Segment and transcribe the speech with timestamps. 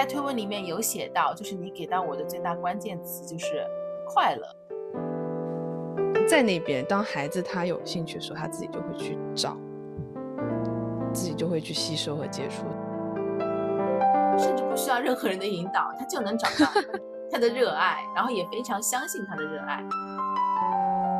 [0.00, 3.62] 在推文里面有写到，就是你给到我的最大关键词就是
[4.08, 4.56] 快乐。
[6.26, 9.54] 在那边，当孩子他有兴趣的时候，他自己就会去找，
[11.12, 12.64] 自己就会去吸收和接触，
[14.38, 16.72] 甚至不需要任何人的引导，他就能找到
[17.30, 19.84] 他的热爱，然后也非常相信他的热爱，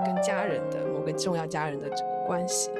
[0.06, 2.70] 跟家人的某个重要家人的这个关系，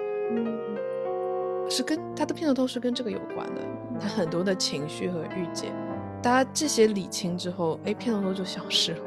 [1.69, 3.61] 是跟他的片头都是跟这个有关的，
[4.01, 5.71] 他很多的情绪和预见，
[6.23, 8.99] 大家这些理清之后，哎，片头都就消失了。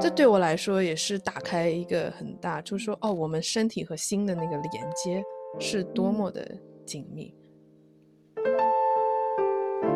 [0.00, 5.22] 这对我来说也是打开一个很大，就是说，哦，我们身体和心的那个连接
[5.60, 6.44] 是多么的
[6.84, 7.32] 紧密。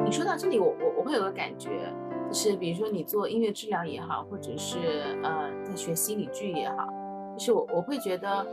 [0.05, 1.93] 你说到这里，我我我会有个感觉，
[2.29, 4.79] 就是比如说你做音乐治疗也好，或者是
[5.25, 6.87] 呃在学心理剧也好，
[7.37, 8.47] 就是我我会觉得，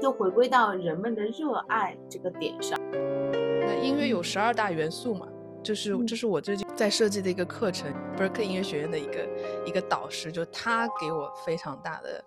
[0.00, 2.76] 就回归到人们的热爱这个点上。
[2.92, 5.28] 那音乐有十二大元素嘛？
[5.62, 9.28] 就是这是我最近在设计的一个课程，Berkeley 音乐学院的一个
[9.66, 12.24] 一个导师，就他给我非常大的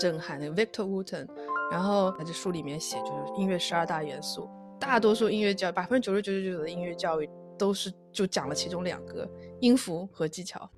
[0.00, 0.40] 震撼。
[0.40, 1.28] 那个 Victor Wooten，
[1.70, 4.48] 然后在这书里面写，就是音乐十二大元素，
[4.80, 9.28] 大多数音乐教百分之九十九点九的音乐教育都是就讲了其中两个
[9.60, 10.68] 音符和技巧。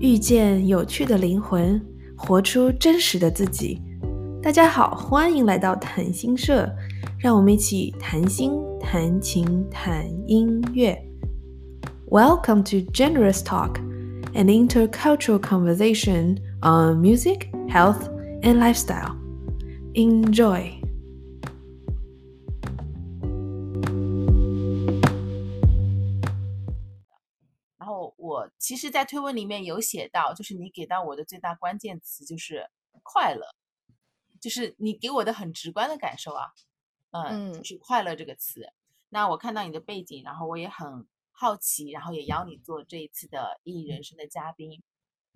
[0.00, 1.78] 遇见有趣的灵魂，
[2.16, 3.78] 活出真实的自己。
[4.42, 6.74] 大家好，欢迎来到谈心社，
[7.18, 10.98] 让我们一起谈心、谈情、谈音乐。
[12.08, 13.78] Welcome to Generous Talk,
[14.32, 18.08] an intercultural conversation on music, health,
[18.40, 19.14] and lifestyle.
[19.92, 20.72] Enjoy.
[27.76, 32.66] 然后我其实，在推文里面有写到，就是你给到我的最大关键词就是
[33.02, 33.42] 快乐。
[34.40, 36.52] 就是你给我的很直观的感受啊，
[37.10, 38.72] 嗯，就是快乐这个词。
[39.10, 44.82] 那我看到你的背景，然后我也很好奇，然后也邀你做这一次的意义人生的嘉宾，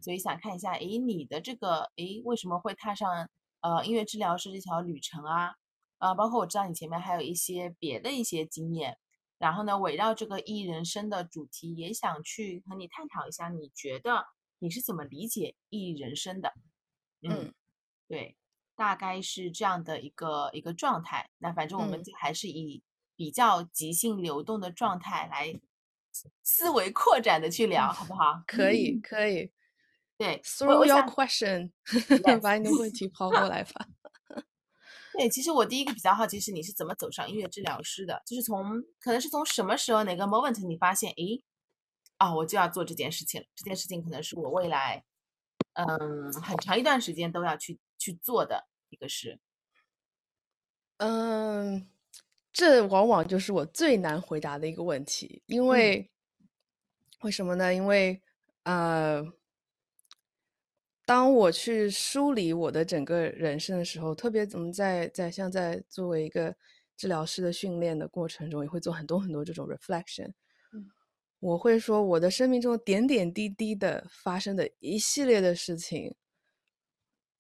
[0.00, 3.28] 所以想看一下，诶，你的这个，诶，为什么会踏上
[3.60, 5.56] 呃音乐治疗师这条旅程啊？
[5.98, 8.98] 啊，包括我知道你前面还有一些别的一些经验，
[9.38, 14.26] 然后呢，围绕这个意义人生的主题，也想去和你探讨一下，你觉得
[14.60, 16.52] 你是怎么理解意义人生的？
[17.22, 17.52] 嗯，
[18.06, 18.36] 对。
[18.76, 22.82] 大概是这样的一个一个状态，那反正我们就还是以
[23.16, 25.60] 比较即兴流动的状态来
[26.42, 28.42] 思维扩展的去聊，好不好？
[28.46, 29.52] 可以，可以。
[30.16, 31.72] 对，through your question，
[32.40, 33.86] 把你的问题抛过来吧。
[35.12, 38.22] 对，其实我第一个比较好奇是你是怎么走上音乐治疗师的？
[38.26, 41.42] 就是从可能是从什么时候哪个 moment 你发现，诶，
[42.16, 43.46] 啊，我就要做这件事情了。
[43.56, 45.04] 这件事情可能是我未来，
[45.74, 47.78] 嗯，很长一段时间都要去。
[47.98, 49.38] 去做的一个事，
[50.98, 51.88] 嗯，
[52.52, 56.10] 这往往就是我最难回答的一个问题，因为
[57.20, 57.74] 为什么呢？
[57.74, 58.22] 因为
[58.64, 59.24] 呃，
[61.04, 66.54] 当我去梳理我的整个人生的时候，特别怎么在在像在作为一个
[66.96, 70.32] 治疗师的训练的过程中，也会做很多很多这种 reflection。
[71.40, 76.14] 我会说我的生命中点点滴滴的发生的一系列的事情。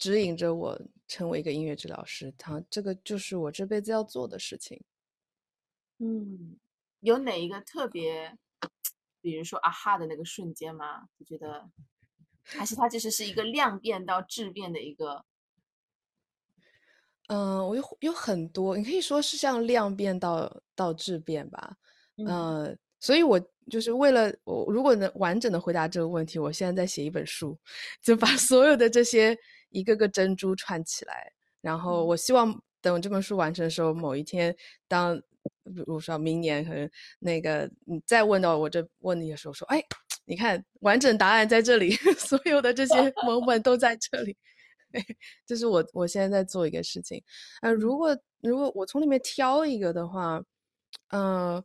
[0.04, 0.78] 指引着我
[1.08, 4.78] 成为一个音乐治疗师，他这个就是我这辈子要做的事情。
[5.96, 6.58] 嗯，
[7.00, 8.36] 有哪一个特别，
[9.22, 11.08] 比如说啊哈的那个瞬间吗？
[11.16, 11.70] 你觉得，
[12.44, 15.24] 还是它其实是一个量变到质变的一个？
[17.28, 21.78] 嗯，我有有很多，你可以说是像量变到到质变吧。
[22.18, 27.58] 嗯，所以我就是为了我，如果能完整的回答这个问题，我现在在写一本书，
[28.02, 29.34] 就把 所有的这些。
[29.74, 34.54] 一个个珍珠串起来，然后我希望等这本书完成的时候，某一天，
[34.86, 35.18] 当
[35.64, 39.82] 比如说明年可能那个你再问到我这问题的时候，说，哎，
[40.24, 42.94] 你看完整答案在这里， 所有的这些
[43.26, 44.36] moment 都在这里，
[45.46, 47.22] 这是我我现在在做一个事情。
[47.62, 50.40] 呃，如果如果我从里面挑一个的话，
[51.10, 51.62] 嗯，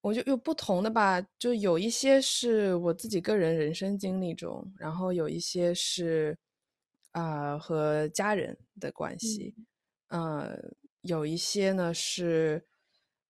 [0.00, 6.36] 我就有不同的吧，就有一些是我自己个人人生经历中，然后有一些是。
[7.12, 9.54] 啊，和家人的关系，
[10.08, 10.58] 呃，
[11.02, 12.66] 有一些呢是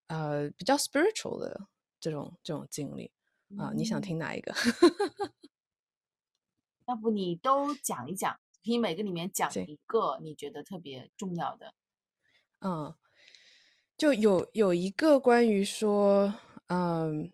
[0.06, 1.67] 呃比较 spiritual 的
[2.00, 3.11] 这种这种经历
[3.58, 4.52] 啊，你想听哪一个？
[6.87, 8.32] 要不你都讲一讲，
[8.64, 11.75] 可以每个里面讲一个你觉得特别重要的。
[12.61, 12.94] 嗯，
[13.96, 16.35] 就有有一个关于说，
[16.69, 17.32] 嗯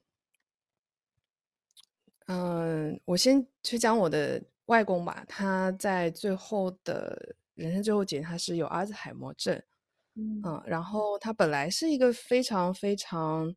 [2.27, 4.43] 嗯，我先去讲我的。
[4.69, 9.61] 外公吧，他在最后的人生最后几年，他是有阿兹海默症，
[10.15, 13.55] 嗯，然后他本来是一个非常非常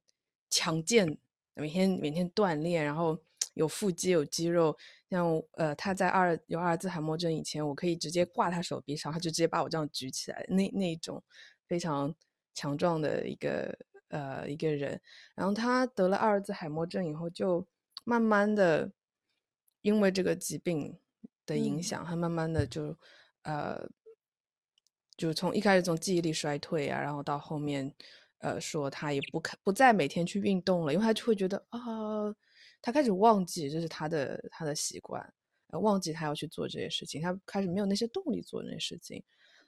[0.50, 1.18] 强健，
[1.54, 3.18] 每天每天锻炼，然后
[3.56, 4.78] 有腹肌有肌肉。
[5.10, 5.28] 像
[5.58, 11.22] 呃，他在二有阿尔兹海默症以前，我可以直接挂他手臂上，他就直接把我这样举起来，那那种
[11.68, 12.16] 非常
[12.54, 13.78] 强壮的一个
[14.08, 15.02] 呃一个人。
[15.36, 17.68] 然后他得了阿尔兹海默症以后，就
[18.06, 18.90] 慢慢的
[19.81, 20.98] 因为这个疾病
[21.46, 22.98] 的影响，他慢慢的就
[23.44, 23.90] 呃。
[25.18, 27.94] 就从一开始从记忆力衰退啊，然后到后面，
[28.40, 31.80] 呃，说他也不看不再每天去运动了，因为他就会觉得啊，
[32.82, 35.22] 他开始忘记这是他的他的习惯，
[35.80, 39.24] 忘记他要去做这些事情，他开始没有那些动力做那些事情，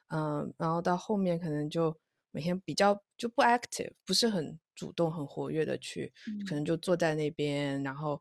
[0.07, 1.95] 嗯，然后到后面可能就
[2.31, 6.11] 每天比较就不 active，不是很主动很活跃的去，
[6.47, 8.19] 可能就坐在那边，然后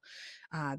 [0.50, 0.76] 啊，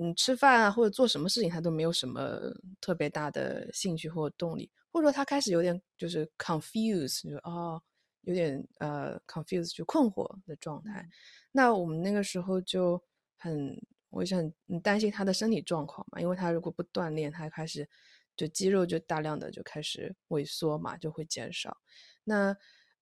[0.00, 2.38] 嗯，吃饭啊或者做什么事情他都没有什么
[2.80, 4.70] 特别大的兴趣或动力。
[4.92, 7.82] 或者说他开始有点就是 confuse，就哦，
[8.22, 11.06] 有点呃 confuse，就困惑的状态。
[11.52, 13.02] 那我们那个时候就
[13.36, 13.78] 很，
[14.08, 17.86] 我也是很很担心他的身体状况嘛，因为他如果不锻炼，他开始
[18.34, 21.76] 就肌肉就大量的就开始萎缩嘛，就会减少。
[22.24, 22.56] 那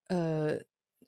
[0.09, 0.59] 呃，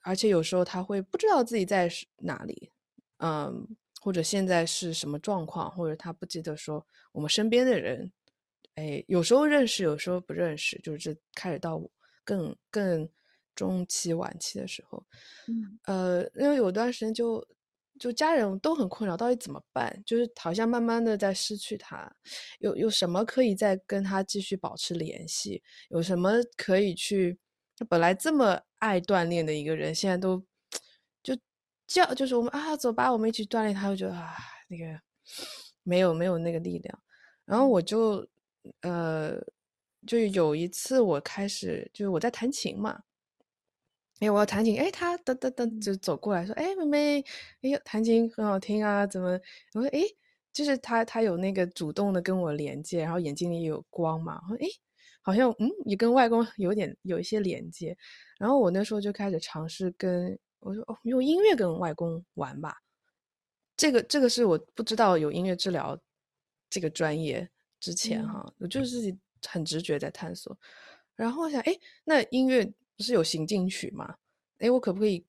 [0.02, 2.70] 而且有时候他会不知道自己在哪里，
[3.18, 8.12] 嗯，或者现在是什么状况，或者他不记得说我们身边的人。
[8.76, 11.82] 哎，有时候认识，有时候不认识，就是这开始到
[12.24, 13.08] 更更
[13.56, 15.04] 中期晚期的时候，
[15.48, 17.44] 嗯，呃，因为有段时间就
[17.98, 20.00] 就家人都很困扰，到底怎么办？
[20.06, 22.08] 就是好像慢慢的在失去他，
[22.60, 25.60] 有有什么可以再跟他继续保持联系？
[25.88, 27.36] 有什么可以去？
[27.76, 30.46] 他本来这么爱锻炼的一个人，现在都就
[31.86, 34.34] 叫就是我们啊，走吧，我们一起锻炼，他会觉得啊，
[34.68, 35.00] 那个
[35.82, 37.02] 没有没有那个力量，
[37.44, 38.26] 然后我就。
[38.80, 39.40] 呃，
[40.04, 43.00] 就有一次我开始就是我在弹琴嘛，
[44.18, 47.20] 哎，我要弹琴，哎，他噔噔噔就走过来说，哎，妹妹，
[47.62, 49.40] 哎呦，弹琴很好听啊，怎么？
[49.74, 50.02] 我说，哎，
[50.52, 54.68] 就是他他有那个主动的跟我连接，然后眼睛里有光嘛，我说，哎，
[55.22, 57.96] 好像嗯也跟外公有点有一些连接，
[58.40, 62.76] 然后我那时候就开始尝试跟我说，哦，用音乐跟外公玩吧，
[63.76, 65.98] 这个这个是我不知道有音乐治疗
[66.68, 67.48] 这个专业。
[67.78, 69.16] 之前哈，我就是自己
[69.46, 70.58] 很直觉在探索，
[71.14, 72.64] 然后想，哎，那音乐
[72.96, 74.16] 不是有行进曲吗？
[74.58, 75.24] 哎，我可不可以，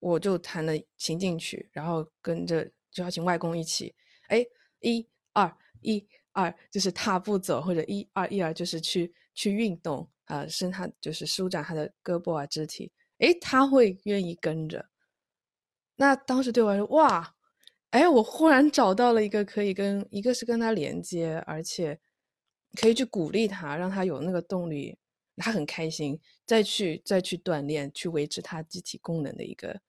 [0.00, 3.94] 我就弹了行进曲，然后跟着就要请外公一起，
[4.26, 4.44] 哎，
[4.80, 14.86] 一二一二，就是踏步走，或者一二一二，就是去去运动啊，伸他就是舒展他的胳膊啊肢体，哎，他会愿意跟着。
[15.96, 17.36] 那当时对我来说，哇！
[17.90, 21.98] 哎，我忽然找到了一个可以跟一个是跟他连接，而且
[22.80, 24.96] 可以去鼓励他，让他有那个动力，
[25.36, 29.80] 他很开心，再去再去锻炼，去维持他机体功能的一个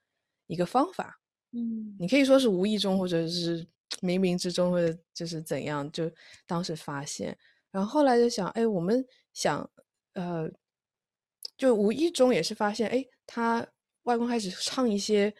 [0.47, 1.21] 一个方法。
[1.51, 3.63] 嗯，你可以说是无意中，或者是
[4.01, 6.11] 冥冥之中，或者就是怎样，就
[6.47, 7.37] 当时发现，
[7.69, 9.69] 然后后来就想，哎，我们想，
[10.13, 10.49] 呃，
[11.55, 13.65] 就无意中也是发现，哎，他
[14.03, 15.33] 外公开始唱一些。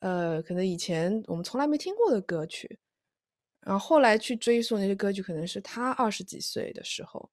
[0.00, 2.78] 呃，可能以前我们从来没听过的歌曲，
[3.62, 7.28] 然后后来去追溯那些歌曲，可能是他二十几岁的时候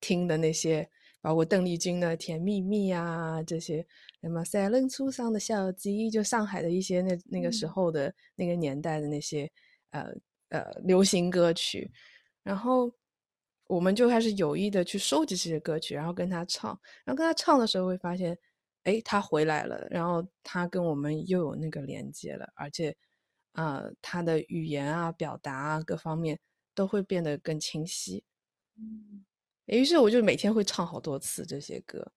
[0.00, 3.86] 听的那些，包括邓丽君的《甜蜜蜜》啊，这些
[4.20, 9.48] 什么赛伦初上的小鸡，就上海的一些那那个时候的那个年代的那些
[9.90, 10.12] 呃
[10.48, 11.88] 呃流行歌曲，
[12.42, 12.92] 然后
[13.68, 16.70] 我们就开始有意的去收集这些歌曲，然后跟他唱，
[17.04, 18.36] 然后跟他唱的时候会发现。
[18.88, 22.96] 哎，他回来了，然后他跟我们又有那个连接了，而且，
[23.52, 26.38] 呃，他的语言啊、表达啊各方面
[26.74, 28.24] 都会变得更清晰。
[28.76, 29.24] 嗯，
[29.66, 32.10] 于是我就每天会唱好多次这些歌，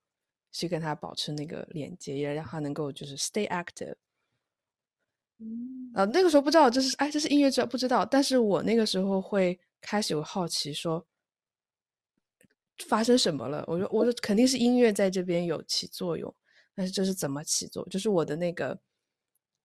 [0.52, 3.96] 去跟他保持那个连接，也让他能够就是 stay active。
[5.40, 11.06] 嗯，呃，那个时候不知道这是哎，这是音乐治疗，不知道，但是我那个时候会开始有好奇说。
[12.88, 13.64] 发生什么了？
[13.68, 16.34] 我说，我说肯定是音乐在这边有起作用。
[16.76, 17.88] 但是这是怎么起作？
[17.90, 18.80] 就是我的那个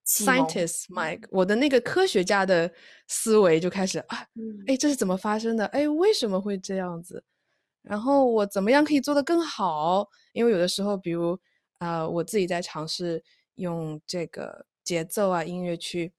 [0.07, 2.73] scientist Mike，我的那个科学家的
[3.09, 4.27] 思维就开始啊，
[4.67, 5.67] 哎，这是怎么发生的？
[5.67, 7.25] 哎，为什么会这样子？
[7.83, 10.09] 然后我怎么样可以做得更好？
[10.33, 11.39] 因为有的时候，比如
[11.79, 13.23] 啊，我自己在尝试
[13.55, 16.13] 用这个节奏啊音乐去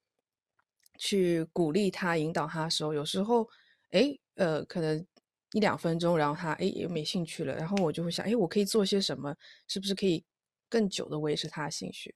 [0.97, 3.47] 去鼓励他、引导他的时候，有时候
[3.91, 5.05] 哎，呃，可能
[5.51, 9.35] 一两分钟，然后他哎也没兴趣了，然后我就会想，哎，我可以做些什么？
[9.67, 10.23] 是不是可以？
[10.69, 12.15] 更久的维持他的兴趣，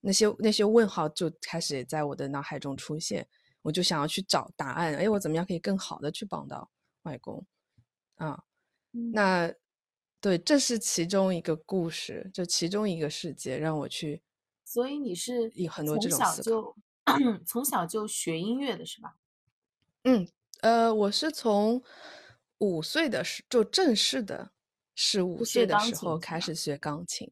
[0.00, 3.26] 那些那些问号就开始也在我的脑海中出现，
[3.62, 4.94] 我就想要去找答案。
[4.96, 6.70] 哎，我怎么样可以更好的去帮到
[7.02, 7.46] 外公？
[8.16, 8.44] 啊，
[9.12, 9.52] 那
[10.20, 14.22] 对，这是其中一个故事，就其中一个世界让我去。
[14.64, 16.74] 所以你是有很多这种思考，
[17.46, 19.16] 从小就学音乐的是吧？
[20.04, 20.28] 嗯，
[20.60, 21.82] 呃，我是从
[22.58, 24.50] 五岁的时就正式的，
[24.94, 27.30] 是五岁的时候开始学钢琴，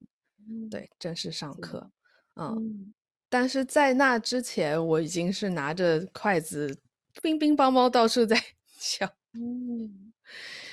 [0.70, 1.90] 对，正式上课，
[2.36, 2.92] 嗯，
[3.28, 6.80] 但是在那之前，我已经是拿着筷子，
[7.22, 8.36] 乒乒乓乓到处在
[8.78, 10.12] 敲，嗯。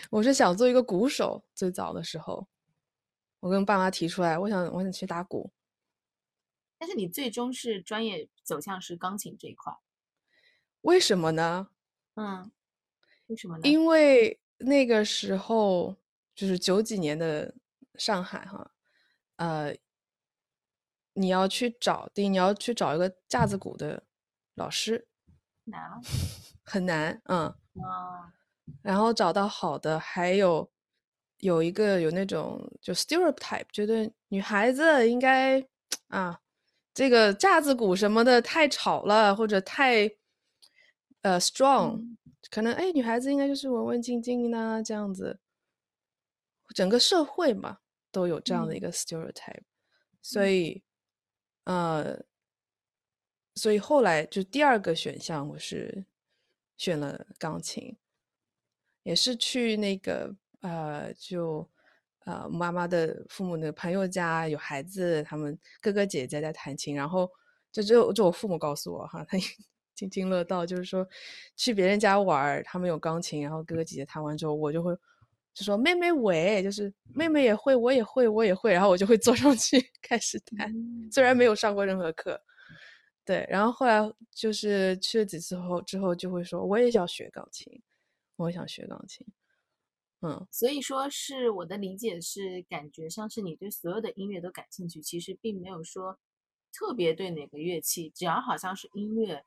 [0.09, 2.47] 我是想做一个鼓手，最早的时候，
[3.39, 5.51] 我跟爸妈提出来，我想我想去打鼓。
[6.77, 9.71] 但是你最终是专业走向是钢琴这一块，
[10.81, 11.69] 为什么呢？
[12.15, 12.51] 嗯，
[13.27, 13.61] 为什么呢？
[13.63, 15.95] 因为那个时候
[16.35, 17.53] 就是九几年的
[17.95, 18.69] 上海哈，
[19.41, 19.75] 呃，
[21.13, 24.03] 你要去找第一，你要去找一个架子鼓的
[24.53, 25.07] 老师，
[25.63, 25.99] 难，
[26.63, 27.47] 很难，嗯，
[27.83, 28.31] 啊。
[28.83, 30.71] 然后找到好的，还有
[31.39, 35.67] 有一个有那种就 stereotype，觉得女孩子应该
[36.09, 36.39] 啊，
[36.93, 40.07] 这个架子鼓什么的太吵了，或者太
[41.23, 42.15] 呃 strong，
[42.51, 45.39] 可能哎女孩子应该就是文文静静呐这样子。
[46.75, 47.79] 整个社会嘛
[48.11, 49.63] 都有这样的一个 stereotype，
[50.21, 50.83] 所以
[51.63, 52.19] 呃，
[53.55, 56.05] 所以后来就第二个选项我是
[56.77, 57.97] 选了钢琴。
[59.03, 61.67] 也是去那个呃，就
[62.19, 67.27] 呃妈妈的父母的朋友家有孩子，他们哥哥姐姐在弹琴，然后
[67.71, 69.39] 就就就我父母告诉我哈，他
[69.95, 71.03] 津津乐道，就是说
[71.55, 74.95] 去别人家玩，他们有钢琴，然后哥哥姐姐弹完之后，我就会
[75.53, 77.27] 就说妹妹喂，就是妹。
[77.27, 80.73] 妹也会，我也会，我也会，然后我就会坐上去 开始弹，
[81.11, 82.41] 虽然没有上过任何课，
[83.25, 83.99] 对，然后后来
[84.33, 87.81] 就是去了几次后之后就会说我也想学钢琴。
[88.37, 89.27] 我想学钢琴，
[90.21, 96.17] 嗯，所以说是我的理解是，感觉像是你对所有的音乐都感兴趣，其实并没有说
[96.73, 99.43] 特别对哪个乐器，只要好像是音乐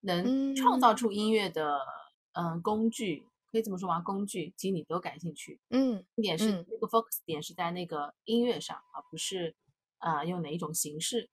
[0.00, 1.78] 能创造出音乐的，
[2.32, 4.00] 嗯，工具可以这么说吗？
[4.00, 9.54] 工具其实你都感兴趣，嗯，点是那个 focus 点是在那个音乐上，而不是
[9.98, 11.28] 啊用哪一种形式，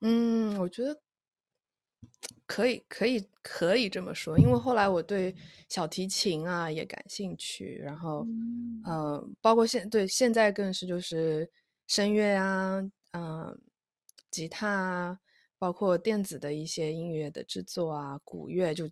[0.00, 1.00] 嗯，我觉得。
[2.46, 5.34] 可以，可以，可以这么说，因为后来我对
[5.68, 8.26] 小提琴啊也感兴趣，然后，
[8.86, 11.48] 嗯，包括现对现在更是就是
[11.86, 12.80] 声乐啊，
[13.12, 13.60] 嗯，
[14.30, 15.20] 吉他啊，
[15.58, 18.90] 包括电子的一些音乐的制作啊，鼓乐就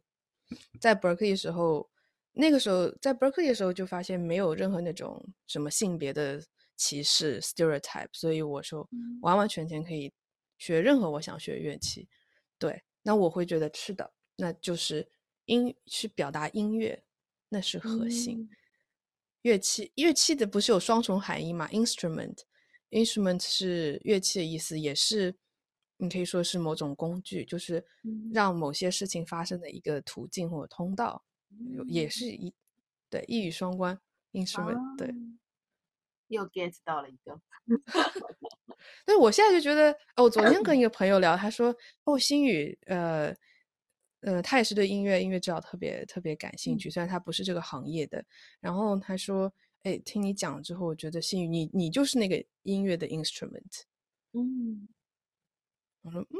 [0.80, 1.88] 在 Berkeley 时候，
[2.32, 6.42] 那个时候在 Berkeley 的时候就发现没有任何那种什么性别的
[6.76, 8.88] 歧视 stereotype，所以我说
[9.22, 10.12] 完完全全可以
[10.58, 12.08] 学任何我想学乐器，
[12.58, 12.82] 对。
[13.02, 15.08] 那我会觉得是的，那就是
[15.46, 17.02] 音去表达音乐，
[17.48, 18.50] 那是核心。
[19.42, 25.34] 乐器乐器的不是有双重含义吗？instrument，instrument 是乐器的意思，也是
[25.98, 27.84] 你可以说是某种工具，就是
[28.32, 31.22] 让某些事情发生的一个途径或者通道，
[31.86, 32.52] 也是一
[33.10, 34.00] 对一语双关。
[34.32, 35.12] instrument 对，
[36.28, 37.40] 又 get 到了一个。
[39.06, 41.74] 所以我现在就觉得，哦，我昨天跟一 个朋友聊，他说，
[42.04, 43.34] 哦，心宇，呃，
[44.20, 48.22] 呃，他也是对音乐、音乐治疗特别特别感兴趣，虽然他不是这个行业的。
[48.60, 49.52] 然后他说，
[49.82, 53.82] 哎，听你讲之后，我觉得心宇，你你就是那个音乐的 instrument。
[54.32, 54.86] 嗯，
[56.08, 56.36] 我说，嗯，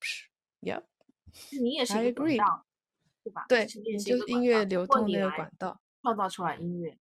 [0.00, 0.28] 是
[0.62, 0.82] ，Yeah，
[1.60, 2.66] 你也是一个管道，
[3.22, 3.44] 对吧？
[3.48, 6.96] 对，就是音乐流通那个管道，创造出来音乐，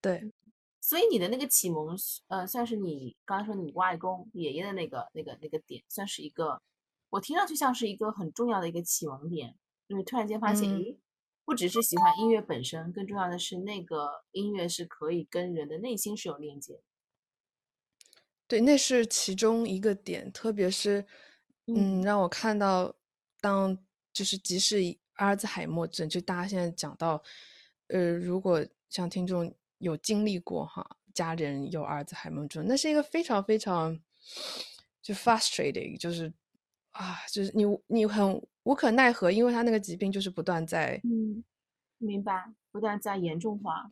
[0.00, 0.32] 对。
[0.80, 1.94] 所以你的那个启蒙，
[2.28, 6.62] 呃，算是你刚刚说你外公爷爷的那个、那个、那个点，算是一个，
[7.10, 9.54] 我听上去像是一个很重要的一个启蒙点，
[9.88, 10.96] 因为突然间发现，咦，
[11.44, 16.80] 不只是喜欢音乐本身，更重要的是那个音乐是可以跟人的内心是有链接。
[18.46, 21.04] 对，那是其中一个点，特别是，
[21.68, 22.94] 嗯，让我看到，
[23.40, 23.78] 当
[24.12, 24.76] 就是即使
[25.14, 27.22] 阿尔兹海默症，就大家现在讲到，
[27.88, 29.54] 呃，如果像听众。
[29.80, 30.84] 有经历过哈，
[31.14, 33.96] 家人有阿尔兹海默症，那是一个非常非常
[35.00, 36.32] 就 frustrating，就是
[36.90, 41.44] 啊，就是你你很无可奈何，因为他那个疾病就是不断在嗯，
[41.98, 43.88] 明白，不断在严重化，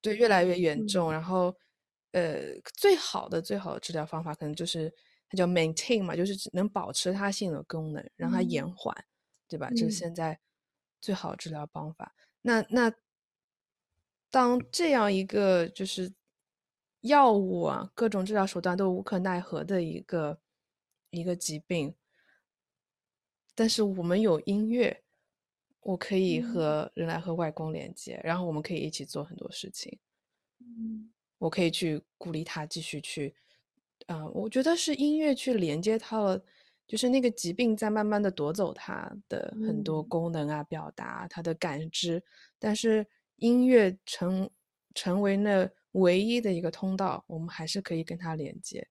[0.00, 1.12] 对，越来越严重。
[1.12, 1.54] 然后
[2.10, 4.92] 呃，最好的最好的治疗方法可能就是
[5.30, 8.94] 它叫 maintain 嘛，就是能保持它现有的功能，让它延缓，
[9.48, 9.70] 对吧？
[9.70, 10.38] 这是现在
[11.00, 12.14] 最好治疗方法。
[12.42, 12.92] 那那。
[14.32, 16.14] 当这样一个就是
[17.00, 20.40] 药物啊，各种治疗手段都无可奈何的一个
[21.10, 21.96] 一个疾病，
[23.56, 25.02] 但是我们有音乐，
[25.80, 29.98] 我可以和人来和外公连接，然后我们可以一起做很多事情。
[30.60, 33.34] 嗯，我可以去鼓励他继续去，
[34.10, 36.44] 啊，我觉得是音乐去连接他了，
[36.84, 42.20] 就是那个疾病在慢慢的夺走他的很多功能啊，表达他的感知，
[42.58, 44.50] 但是音乐成
[44.94, 48.88] 成为那唯一的一个通道，我们还是可以跟他连接，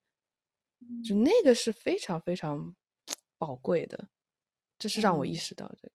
[1.03, 2.73] 就那个是非常非常
[3.37, 4.07] 宝贵的，
[4.77, 5.93] 这是让我意识到这个，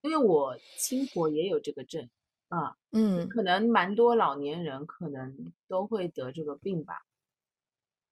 [0.00, 2.08] 因为我亲婆也有这个症。
[2.48, 7.04] 啊，嗯，可能蛮多老年人可能都会得这个病吧。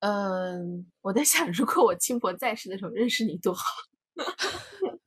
[0.07, 3.65] 嗯，我在想，如果我亲婆在世的时候认识你多好。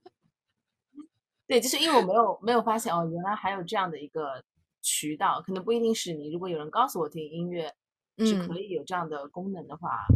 [1.46, 4.44] 对，就是因为我没有没有发现哦，原来还有这样的一个
[4.82, 6.32] 渠道，可能不一定是你。
[6.32, 7.72] 如果有人告诉我听音乐
[8.18, 10.08] 是可以有这样的功能的话，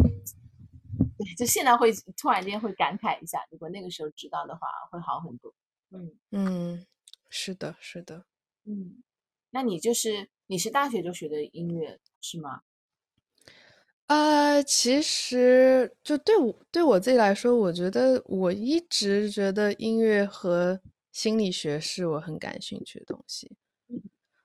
[1.19, 5.53] 对，就现在会突然间会感慨一下，如果那个时候知道的话，会好很多。
[5.91, 6.87] 嗯嗯，
[7.29, 8.25] 是的，是的。
[8.65, 9.03] 嗯，
[9.51, 12.61] 那你就是你是大学就学的音乐是吗？
[14.11, 20.77] 啊，其实就对我对我自己来说，我觉得我一直觉得音乐和
[21.13, 23.49] 心理学是我很感兴趣的东西，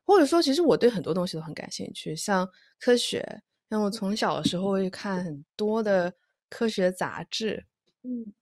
[0.05, 2.49] 或者说，其实我对很多东西都很感兴趣，像
[2.81, 4.15] 科学，像我从。
[4.17, 6.13] 小的时候会看很多的
[6.49, 7.67] 科学杂志，
[8.05, 8.33] 嗯。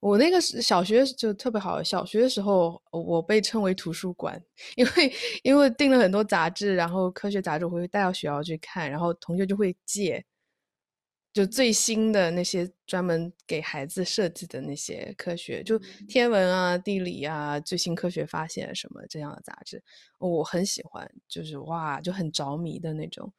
[0.00, 4.42] 我那个是小学就特别好，小学的时候我被称为图书馆，
[4.76, 10.24] 因为因为订了很多杂志，然后科学杂志我会带到学校去看，然后同学就会借，
[11.32, 19.82] 就最新的那些专门给孩子设计的那些科学，就天文啊、地理啊、最新科学发现什么这样的杂志，
[20.18, 23.32] 我很喜欢，就是哇就很着迷的那种。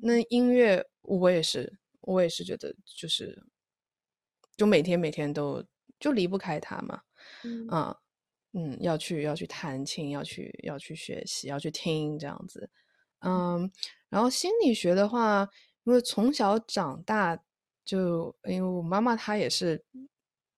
[0.00, 3.42] 那音乐我也是，我也是觉得就是，
[4.56, 5.64] 就每天每天都。
[6.00, 7.00] 就离不开它嘛，
[7.44, 7.96] 嗯。
[8.54, 12.68] 嗯，要去要去弹琴，要去要去学习，要去听这样子，
[13.20, 13.70] 嗯，
[14.10, 15.48] 然后心理学的话，
[15.84, 17.38] 因为从小长大
[17.84, 19.84] 就因为我妈妈她也是，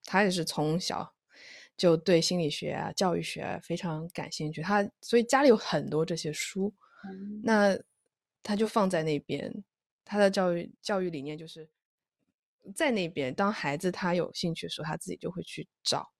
[0.03, 1.13] 她也是从小
[1.77, 6.73] 就对心理学啊、教育学啊非常感兴趣，她所以家里有很多这些书，
[7.43, 7.77] 那
[8.43, 9.63] 她就放在那边，
[10.03, 11.69] 她的教育教育理念就是。
[12.73, 16.11] 在那边，当孩子他有兴趣的时候，他自己就会去找，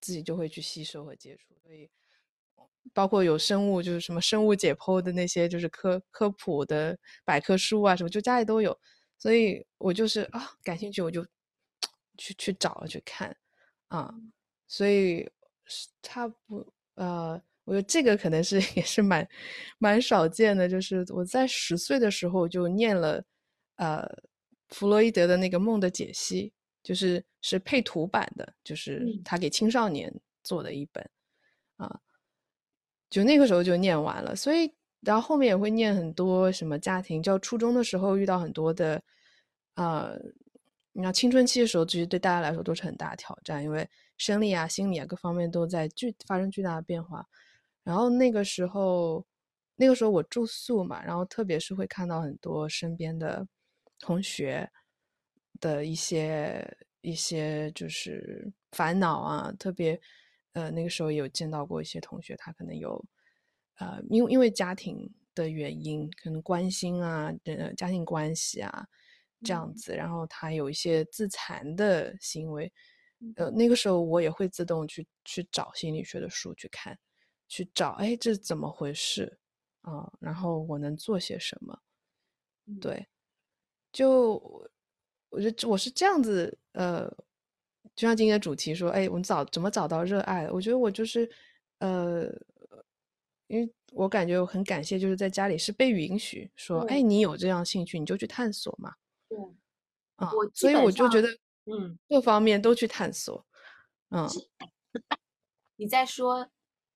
[0.00, 1.54] 自己就会去吸收和接触。
[1.62, 1.90] 所以，
[2.92, 8.78] 包括有生物，就是什么生物解剖的那些，就是科科普的百科书啊，什么就家里都有。
[9.18, 11.24] 所以我就是啊，感兴趣我就
[12.18, 13.36] 去去找去看
[13.88, 14.12] 啊。
[14.68, 15.30] 所以
[16.02, 16.66] 他不
[16.96, 19.26] 呃，我觉得这个可能是 也是蛮
[19.78, 23.24] 蛮少见的，就是我在十岁的时候就念了
[23.76, 24.08] 呃。
[24.70, 31.08] 弗洛伊德的那个梦的解析，就是是配图版的，就是他给青少年做的一本，
[31.76, 32.00] 啊，
[33.14, 34.34] 就那个时候就念完了。
[34.34, 39.00] 所以，然后后面也会念很多什么家庭，就初中的时候遇到很多的，
[39.74, 40.10] 啊，
[40.92, 47.26] 你知道青春期的时候，其实对大家来说都是很大挑战，因为生理啊、心理啊各方面都在巨发生巨大的变化。
[47.84, 49.24] 然后那个时候，
[49.76, 53.46] 那个时候我住宿嘛，然后特别是会看到很多身边的。
[54.00, 54.68] 同学
[55.60, 59.98] 的一些一些就是烦恼啊，特别
[60.54, 63.04] 呃那个时候有见到过一些同学，他可能有
[63.78, 68.86] 呃因为因为家庭的原因，可能关心啊，呃家庭关系啊
[69.44, 72.72] 这样子，然后他有一些自残的行为，
[73.36, 76.98] 呃那个时候我也会自动去去找心理学的书去看，
[77.48, 79.38] 去找哎这怎么回事
[79.82, 80.10] 啊？
[80.20, 81.78] 然后我能做些什么？
[82.80, 83.06] 对。
[83.92, 84.34] 就
[85.30, 87.10] 我觉得我是这样子，呃，
[87.94, 90.50] 就像今天的主题说，哎，我们找怎么找到热爱？
[90.50, 91.30] 我觉得我就是，
[91.78, 92.24] 呃，
[93.46, 98.94] 因为我感觉我很感谢，就是在家里是被允许说，哎，你有这样兴趣，你就去探索嘛。
[99.28, 99.38] 对，
[100.16, 101.28] 啊，所以我就觉得，
[101.66, 103.46] 嗯，各方面都去探索。
[104.10, 104.28] 嗯，
[105.76, 106.48] 你在说，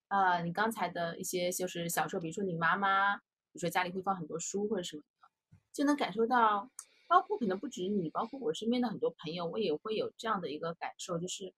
[0.08, 3.22] 呃，你刚才的一些就是小时候，比如说你妈妈，比
[3.52, 5.28] 如说家里会放很多书或者什么的，
[5.72, 6.68] 就能感受到。
[7.08, 11.52] 包括可能不止你，包括我身边的很多朋友，我也会有这样的一个感受，就是，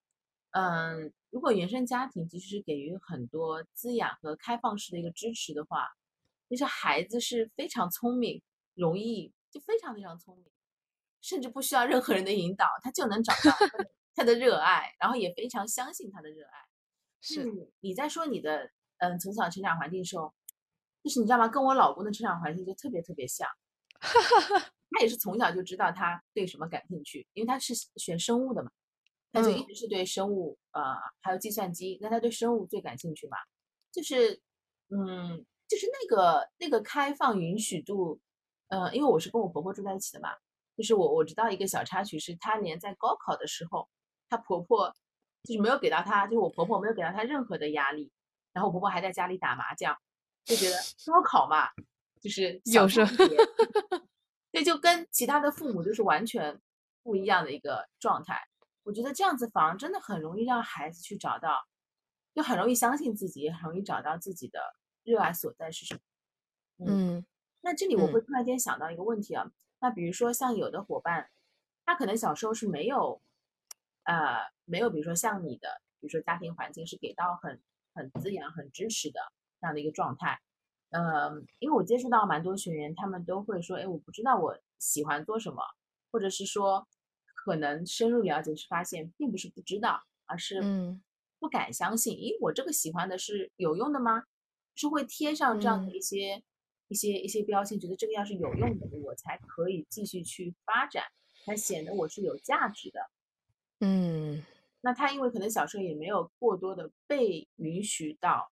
[0.53, 5.89] 嗯，如果原生家庭其实是给予很多滋养和开放式的一个支持的话，
[6.49, 8.41] 其实孩子是非常聪明，
[8.75, 10.47] 容易就非常非常聪明，
[11.21, 13.51] 甚至不需要任何人的引导，他就能找到
[14.15, 16.53] 他的热爱，然后也非常相信他的热爱。
[17.21, 17.45] 是
[17.81, 20.33] 你在说你的嗯从小成长环境的时候，
[21.03, 21.49] 就是你知道吗？
[21.49, 23.49] 跟我老公的成长环境就特别特别像。
[24.91, 28.71] 他也是从小就知道他对什么感兴趣，因为他是学生物的嘛，
[29.33, 30.83] 他就一直是对生物，呃，
[31.21, 33.37] 还有计算机，那他对生物最感兴趣嘛，
[33.93, 34.41] 就是，
[34.89, 38.21] 嗯，就是那个那个开放允许度，
[38.69, 40.31] 呃，因为我是跟我婆婆住在一起的嘛，
[40.77, 43.89] 就是我我知道一个小插曲是，她连在高考的时候，
[44.29, 44.93] 她婆婆
[45.45, 48.11] 就是没有给到她，就是我婆婆没有给到她任何的压力，
[48.53, 49.97] 然后我婆婆还在家里打麻将，
[50.45, 50.77] 就觉得
[51.07, 51.69] 高考嘛，
[52.21, 53.15] 就是有时候，
[54.53, 56.61] 对，就跟其他的父母就是完全
[57.03, 58.41] 不一样的一个状态。
[58.83, 61.67] 我觉得这样子反而真的很容易让孩子去找到，
[62.35, 64.61] 就很容易相信自己，也很容易找到自己的
[65.05, 66.01] 热爱所在是什么。
[66.87, 67.27] 嗯。
[67.63, 71.31] 那这里我会突然间想到一个问题啊，那比如说像有的伙伴，
[71.85, 73.21] 他可能小时候是没有，
[74.05, 77.61] 呃，没有，比如说像你的，比如说家庭环境是给到很
[77.95, 79.21] 很滋养、很支持的
[79.61, 80.41] 这样的一个状态，
[80.91, 85.63] 嗯，因为我接触到蛮多学员，他们都会说，哎，我不知道我喜欢做什么，
[86.13, 86.87] 或者是说，
[87.35, 90.63] 可能深入了解是发现并不是不知道，而是
[91.39, 94.25] 不敢相信，咦，我这个喜欢的是有用的吗？
[94.75, 96.43] 是会贴上这样的一些。
[96.89, 101.05] 一些一些标签，觉得这个要是有用的，我才可以继续去发展，
[101.47, 103.01] 才显得我是有价值的。
[103.79, 104.45] 嗯，
[104.81, 108.51] 那他因为可能小时候也没有过多的被允许到，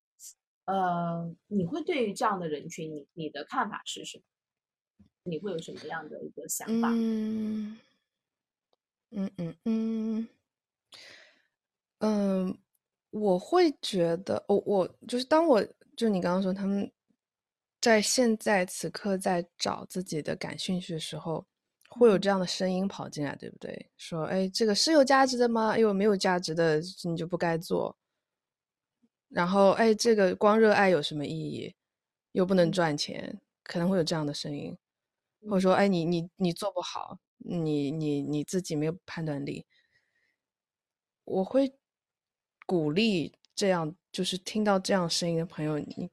[0.69, 4.25] 呃，你会对于这样的人群，你你的看法是什么？
[5.23, 6.89] 你会有什么样的一个想法？
[6.93, 7.79] 嗯
[9.11, 10.29] 嗯嗯嗯
[12.01, 12.59] 嗯，
[13.11, 16.91] 我会觉得，我我就是当我就你刚刚说他们。
[17.81, 21.47] 在现在此刻，在找自己的感兴趣的时候，
[21.89, 23.89] 会有这样的声音跑进来，对不对？
[23.97, 25.69] 说，哎，这个是有价值的吗？
[25.71, 27.97] 哎呦，没有价值的，你就不该做。
[29.29, 31.75] 然后，哎，这个光热爱有什么意义？
[32.33, 34.77] 又不能赚钱，可能会有这样的声音，
[35.43, 39.67] 或者说，哎，你你你做不好，你你你自己没有判断力。
[41.25, 41.75] 我会
[42.67, 46.11] 鼓励这样，就是听到这样声音的朋友，你。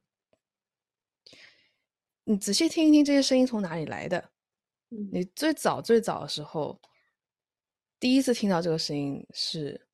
[2.28, 4.32] 你仔细听一听这些声音从哪里来的？
[4.88, 6.80] 你最早最早的时候，
[8.00, 9.86] 第一次听到这个声音是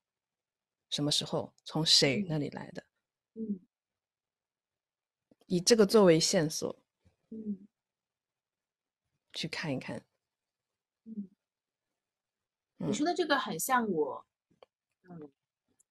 [0.88, 1.52] 什么时候？
[1.64, 2.82] 从谁那里来的？
[3.34, 3.60] 嗯，
[5.46, 6.76] 以这个作为线索，
[7.30, 7.66] 嗯，
[9.32, 10.04] 去看一看。
[11.04, 11.28] 嗯，
[12.76, 14.26] 你说的这个很像我，
[15.08, 15.30] 嗯，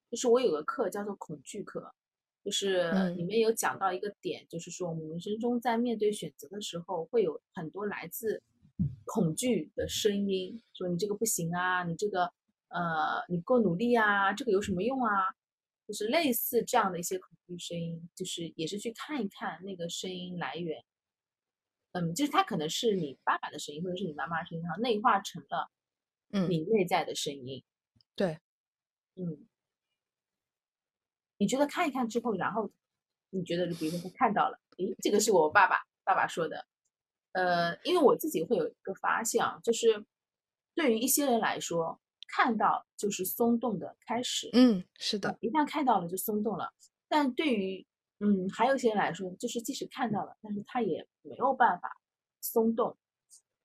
[0.09, 1.93] 就是我有个课叫做恐惧课。
[2.43, 8.41] 就是里面有讲到一个点，就是说我们人生中在面对选择的时候，会有很多来自
[9.05, 12.33] 恐惧的声音，说你这个不行啊，你这个
[12.69, 15.35] 呃你不够努力啊，这个有什么用啊？
[15.91, 20.85] 就是类似这样的一些恐惧声音，就是也是去看一看那个声音来源。
[21.91, 25.69] 嗯，就是它可能是你爸爸的声音，或者是你妈妈的声音，然后内化成了
[26.47, 27.61] 你内在的声音。
[28.15, 28.39] 对，
[29.15, 29.45] 嗯。
[31.37, 32.71] 你觉得看一看之后，然后
[33.31, 36.65] 你觉得，比如说他看到了，诶，这个是我爸爸爸爸说的，
[37.33, 40.05] 呃，因为我自己会有一个发现啊，就是
[40.73, 42.00] 对于一些人来说，
[42.31, 46.71] 看到就是松动的开始，嗯，是的，一旦看到了就松动了。
[47.07, 47.85] 但对于
[48.19, 51.97] 嗯，还有一些人来说，就是即使看到了，但是他也没有办法
[52.39, 52.95] 松动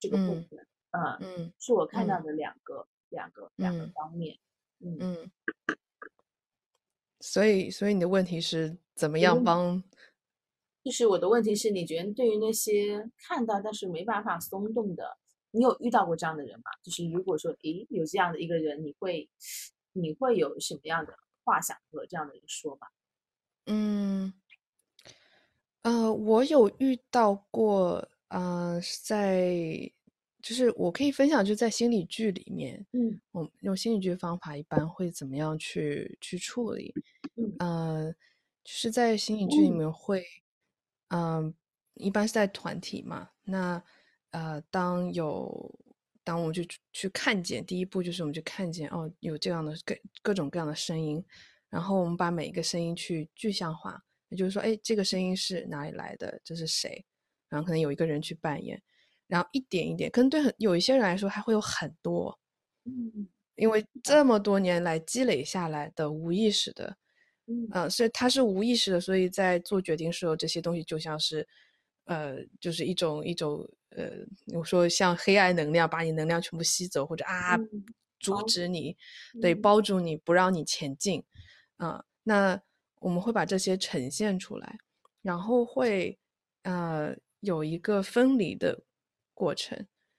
[0.01, 4.39] 这个部分，嗯嗯，是我看到的两个两个两个方面，
[4.81, 5.31] 嗯嗯。
[7.21, 9.83] 所以，所以你的问题是怎么样帮？
[10.83, 15.19] 就是我的问题是你觉得对于那些看到但是没办法松动的，
[15.51, 16.65] 你有遇到过这样的人吗？
[16.83, 19.29] 就是如果说，诶，有这样的一个人，你会，
[19.93, 22.87] 你会有什么样的话想和这样的人说吗？
[23.67, 24.33] 嗯，
[25.83, 29.91] 呃，我有遇到过，呃，在。
[30.43, 36.95] 就是我可以分享，就在心理剧里面，嗯，我用心理剧方法一般会怎么样去去处理？
[37.35, 38.13] 嗯，呃，
[38.63, 40.25] 就是在心理剧里面会，
[41.09, 41.53] 嗯，
[41.95, 43.31] 一般是在团体嘛。
[43.43, 43.83] 那
[44.31, 45.75] 呃，当有
[46.25, 51.25] 当我们去去看见，第一步就是我们就看见哦，有这样的各各种各样的声音，
[51.71, 56.41] 然后我们把每一个声音去具象化，也就是说，哎，这个声音是哪里来的？
[56.45, 57.05] 这是谁？
[57.49, 58.83] 然后可能有一个人去扮演。
[59.29, 62.39] 然后一点一点，可能对很有一些人来说还会有很多，
[62.85, 66.97] 嗯，因为这么多年来积累下来的无意识的，
[67.75, 71.45] 嗯，所以他是无意识的，所以在做决定时候，这些东西就像是，
[72.05, 74.11] 呃，就是一种一种呃，
[74.55, 77.59] 我说像黑暗能量把你能量全部吸走，或者啊
[78.21, 78.97] 阻止你，
[79.41, 81.23] 对，包住你不让你前进，
[81.77, 82.61] 啊，那
[83.01, 84.79] 我们会把这些呈现出来，
[85.23, 86.19] 然后会
[86.63, 88.83] 呃有一个分离的。
[89.39, 89.79] 过程，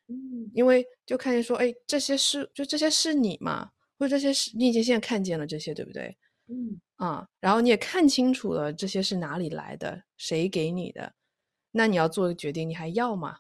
[0.10, 6.16] 嗯，因为就看见说，哎，这些是就这些是你嘛，或者这些是你已经现在看见了这些，对不对？
[6.50, 11.12] 嗯啊，然后你也看清楚了这些是哪里来的，谁给你的，
[11.72, 13.40] 那你要做个决定，你还要吗？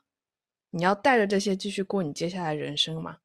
[0.70, 3.20] 你要带着这些继续过你接下来人生嘛？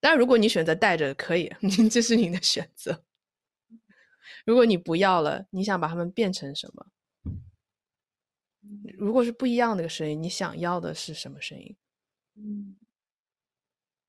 [0.00, 1.52] 但，如果你选择带着，可以，
[1.90, 3.04] 这是你的选择。
[4.44, 6.86] 如果你不要了，你想把它们变成什么？
[8.98, 11.76] 如果是不一样的声音，你想要的是什么声音？
[12.36, 12.76] 嗯，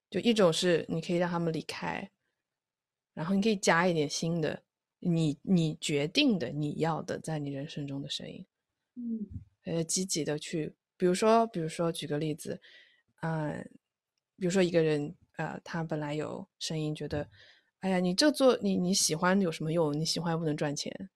[0.09, 2.11] 就一种是你可以让他们离开，
[3.13, 4.63] 然后你可以加一点新的，
[4.99, 8.45] 你你决定的你要的在你人生中的声音。
[8.95, 9.27] 嗯，
[9.65, 12.61] 呃，积极的去，比如说，比如说，举个例子，
[13.21, 13.63] 嗯，
[14.35, 17.29] 比如说一个人，呃，他本来有声音，觉得。
[17.79, 19.97] 哎呀，你这做你你喜欢有什么用？
[19.97, 21.09] 你喜欢又不能赚钱，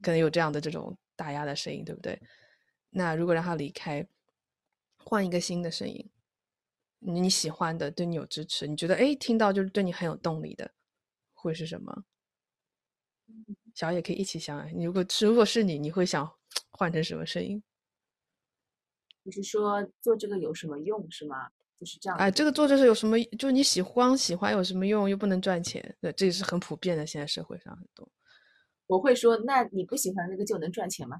[0.00, 2.18] 可能有这样的这种打压的声音，对不对？
[2.88, 4.08] 那如果让他离开，
[4.96, 6.10] 换一个新的声音，
[7.00, 10.72] 你喜欢的，对你有支持，你觉得哎，听到就是对你很有动力的，
[11.34, 12.04] 会是什么？
[13.74, 16.34] 小野可以一起想，你如果如果是你，你会想
[16.72, 17.62] 换成什么声音？
[19.24, 21.48] 你是说做这个有什么用，是吗？
[21.80, 23.18] 就是这样哎，这个做这是有什么？
[23.38, 25.10] 就是你喜欢喜欢有什么用？
[25.10, 27.04] 又不能赚钱，对，这也是很普遍的。
[27.04, 28.08] 现在社会上很多，
[28.86, 31.18] 我会说，那你不喜欢那个就能赚钱吗？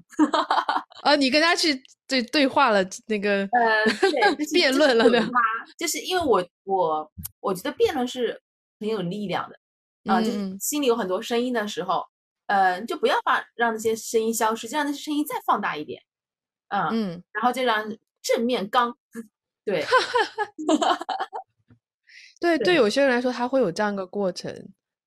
[1.03, 5.39] 啊，你跟他去对对话了，那个呃，对， 辩论了，对吗？
[5.77, 8.41] 就是因为我我我觉得辩论是
[8.79, 9.59] 很有力量的
[10.11, 12.03] 啊，就是心里有很多声音的时候，
[12.47, 16.01] 呃，就不要把让那些声音消失，就让那些声音再放大一点，
[16.69, 17.85] 嗯嗯，然后就让
[18.21, 18.95] 正面刚。
[19.65, 19.83] 对，
[22.39, 24.53] 对对，有些人来说，他会有这样一个过程。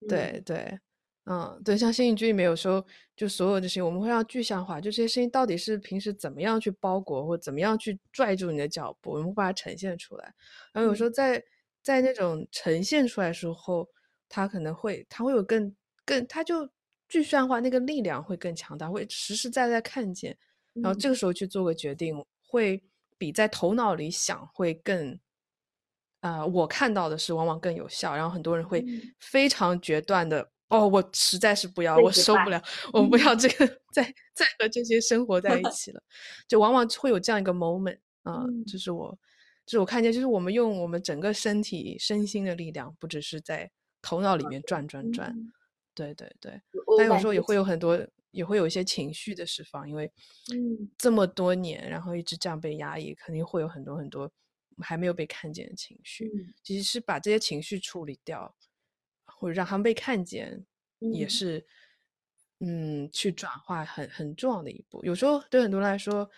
[0.09, 0.79] 对对，
[1.27, 2.85] 嗯，对，像心理剧里面有时候，
[3.16, 10.33] 就所有这些，我们会让具象化，就这些声音到底是平时怎么样去包裹，或怎么样去拽住你的脚步，我们会把它呈现出来。
[10.73, 11.42] 然后有时候在
[11.83, 13.88] 在那种呈现出来时候，
[14.29, 16.68] 他可能会，他会有更更，他就
[17.09, 20.37] 具象化，那个力量会更强大，会实实在在看见。
[20.83, 22.83] 然后这个时候去做个决定，会。
[23.21, 25.19] 比在头脑里想会更，
[26.21, 28.14] 呃，我看到的是往往更有效。
[28.14, 28.87] 然后很多人会
[29.19, 32.62] 非常决断的，哦，我实在是不要，我受不了，
[32.93, 36.01] 我不要这个再再和这些生活在一起了。
[36.47, 39.19] 就往往会有这样一个 moment 啊，就是我，
[39.67, 43.69] 就是我看见，就是我们用我们整个身体、身心的力量，不只是在
[44.01, 45.35] 头脑里面转转转。
[45.93, 46.62] 对对对，
[46.97, 47.99] 但有时候也会有很多。
[48.31, 50.11] 也会有一些情绪的释放，因为
[50.53, 54.31] 嗯这么多年，然后一直这样被压抑，肯定会有很多很多
[54.83, 56.31] 还没有被看见的情绪。
[56.62, 58.55] 其实是把这些情绪处理掉，
[59.27, 60.64] 或者让他们被看见，
[61.12, 61.67] 也是
[62.61, 65.03] 嗯去转化很很重要的一步。
[65.05, 66.29] 有时候对很多人来说，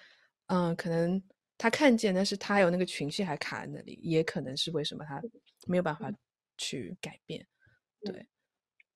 [0.46, 1.20] 嗯，可能
[1.58, 5.20] 他看见，但是他有那个情绪还卡在那里，也可能是为什么他
[5.66, 6.10] 没有办法
[6.56, 7.46] 去改变。
[8.04, 8.26] 对，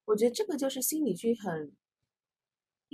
[0.07, 1.73] 我觉得这个就是心理剧很。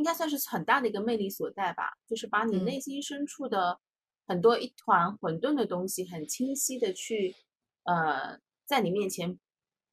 [0.00, 3.78] 应该算是很大的一个魅力所在吧，就是把你内心深处的
[4.26, 7.36] 很多一团混沌的东西，很清晰的去，
[7.84, 9.38] 呃，在你面前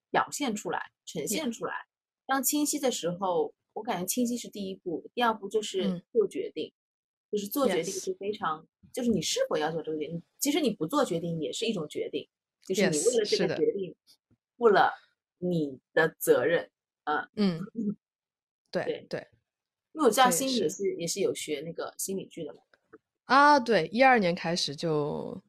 [0.09, 1.87] 表现出来、呈现出来。
[2.25, 6.71] 当清晰的时候，我感觉清晰是第一步，第二步就是做决定，
[7.29, 10.23] 就是做决定是非常，就是你是否要做这个决定。
[10.39, 12.29] 其实你不做决定也是一种决定，
[12.63, 13.93] 就是你为了这个决定
[14.55, 14.93] 负了
[15.39, 16.71] 你的责任。
[17.03, 17.97] 嗯嗯，
[18.71, 19.27] 对对。
[19.97, 22.59] 因为我知道心理也是也是有学那个心理剧的嘛。
[23.25, 25.41] 啊，对，一二年开始就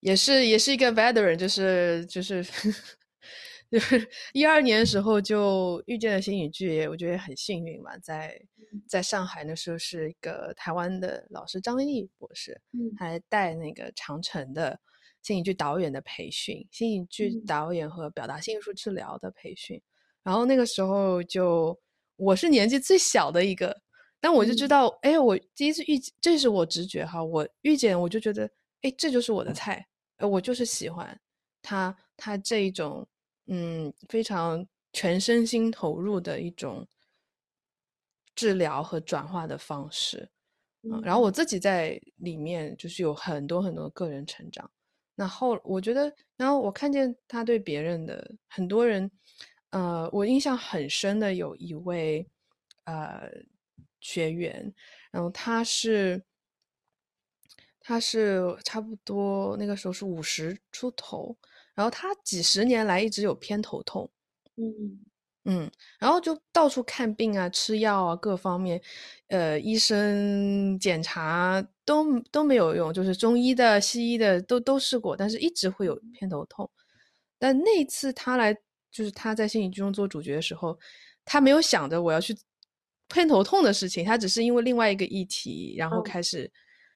[0.00, 2.44] 也是也是一个 veteran，就是就是
[3.72, 8.38] 就是一二年的时候就遇见了心理剧，我觉得很幸运嘛，在
[8.86, 12.60] 在上海那时候是一个台湾的老师张毅博士，
[12.98, 14.78] 还带那个长城的
[15.22, 19.80] 心理剧导演的培训，心理剧导演和表达性艺术治疗的培训，
[20.22, 21.76] 然后那个时候就
[22.16, 23.82] 我是年纪最小的一个。
[24.24, 31.20] 但我就知道，哎，我第一次遇，这是我直觉哈，我遇见我就觉得，哎，这就是我的菜，呃，我就是喜欢。
[31.60, 33.06] 他，他这一种，
[33.48, 36.88] 嗯，非常全身心投入的一种
[38.34, 40.30] 治疗和转化的方式，
[40.84, 44.70] 嗯，然后我自己在里面就是有很多很多个人成长，
[45.14, 49.10] 那后我觉得，然后我看见他对别人的很多人，
[49.68, 52.26] 呃，我印象很深的有一位，
[52.84, 53.30] 呃。
[54.04, 54.70] 学员，
[55.10, 56.22] 然后他是，
[57.80, 61.34] 他是差不多那个时候是五十出头，
[61.74, 64.10] 然后他几十年来一直有偏头痛，
[64.56, 65.00] 嗯
[65.46, 68.78] 嗯，然后就到处看病啊，吃药啊，各方面，
[69.28, 76.70] 呃，医生检查都都没有用，就是中医的、西医的都都试过，但是一直会有偏头痛。
[77.38, 78.54] 但那次他来，
[78.90, 80.78] 就是他在心理剧中做主角的时候，
[81.24, 82.36] 他没有想着我要去。
[83.08, 86.50] 偏头痛的事情，他只是因为另外一个议题，然后开始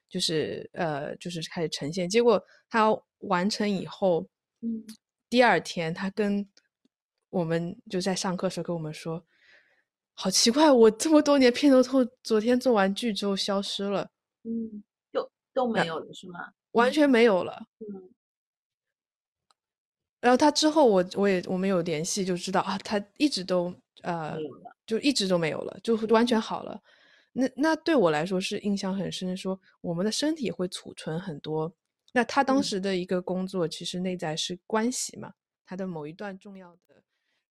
[0.09, 2.09] 就是呃，就是开始呈现。
[2.09, 2.87] 结果他
[3.19, 4.27] 完成以后，
[4.61, 4.83] 嗯，
[5.29, 6.47] 第二天他跟
[7.29, 9.23] 我们就在上课时候跟我们说，
[10.15, 14.09] 好奇怪，我这么多年偏头痛，昨天做完剧之后消失了，
[14.43, 16.53] 嗯，就都没有了是吗？
[16.71, 17.67] 完全没有了。
[17.79, 18.09] 嗯。
[20.21, 24.37] 然后他之后，我我也我们有联系，就知道啊，他一直都呃，
[24.85, 26.81] 就一直都没有了，就完全好了。
[27.31, 31.73] 那那对我来说是印象很深，说我们的身体会储存很多。
[32.11, 35.31] 那他当时的一个工作，其实内在是关系嘛，
[35.63, 37.03] 他的某一段重要的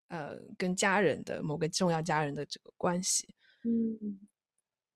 [0.08, 3.34] 呃，跟家人的某个重要家人的这个关系，
[3.64, 4.18] 嗯，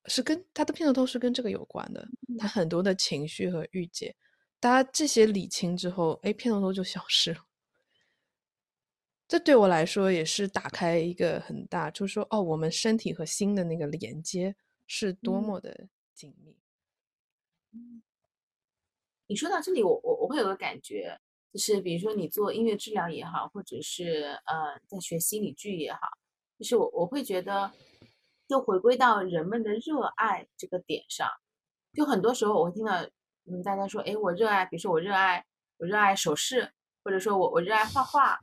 [0.06, 2.06] 是跟他的片头都是跟这个有关的。
[2.38, 4.14] 他很多的情绪和郁结，
[4.58, 7.40] 大家这些理清之后，哎，片头都就消失了。
[9.32, 14.54] 这对我来说也是打开一个很大，就是说，哦，我们身体和心的那个连接
[14.86, 16.54] 是多么的紧密。
[17.72, 18.02] 嗯，
[19.28, 21.18] 你说到这里，我我我会有个感觉，
[21.50, 26.00] 就是比如说你做音乐治疗也好，或者是呃在学心理剧也好，
[26.58, 27.72] 就是我我会觉得，
[28.46, 31.26] 就回归到人们的热爱这个点上，
[31.94, 33.00] 就很多时候我会听到
[33.46, 35.42] 嗯大家说，哎，我热爱，比如说我热爱
[35.78, 36.70] 我热爱首饰，
[37.02, 38.38] 或者说我我热爱画画。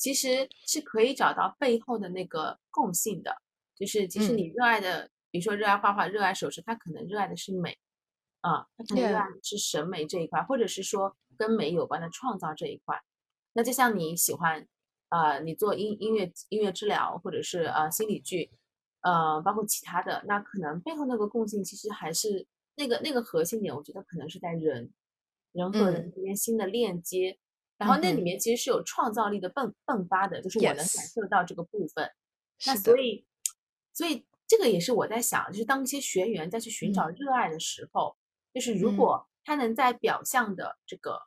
[0.00, 3.36] 其实是可以找到背后的那个共性的，
[3.76, 7.78] 就是其实你热爱的，比如说热爱画画、热爱首饰，他可能热爱的是美，
[8.40, 12.98] 啊，他可能热爱的是审美这一块，或者是说跟美有关的创造这一块。
[13.52, 14.66] 那就像你喜欢，
[15.10, 18.50] 呃，你做音音乐音乐治疗，或者是呃心理剧，
[19.02, 24.90] 呃，包括其他的，那可能背后那个共性其实还是那个那个核心点，我觉得可能是在人，
[25.52, 27.38] 人和人之间新的链接。
[27.80, 32.10] 然后那里面其实是有创造力的迸迸发的，就是我能感受到这个部分。
[32.66, 33.24] 那所以，
[33.94, 38.14] 所以这个也是我在想，就是当一些学员再去寻找热爱的时候，
[38.52, 41.22] 就是如果他能在表象的这个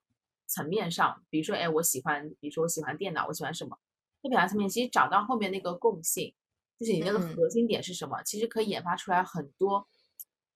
[0.45, 3.75] 层面上，比如说，哎，我喜欢，比如说我喜欢电脑，我喜欢什么，
[4.21, 6.35] 在表象层面其实找到后面那个共性，
[6.79, 9.87] 就是你那个核心点是什么，其实可以研发出来很多，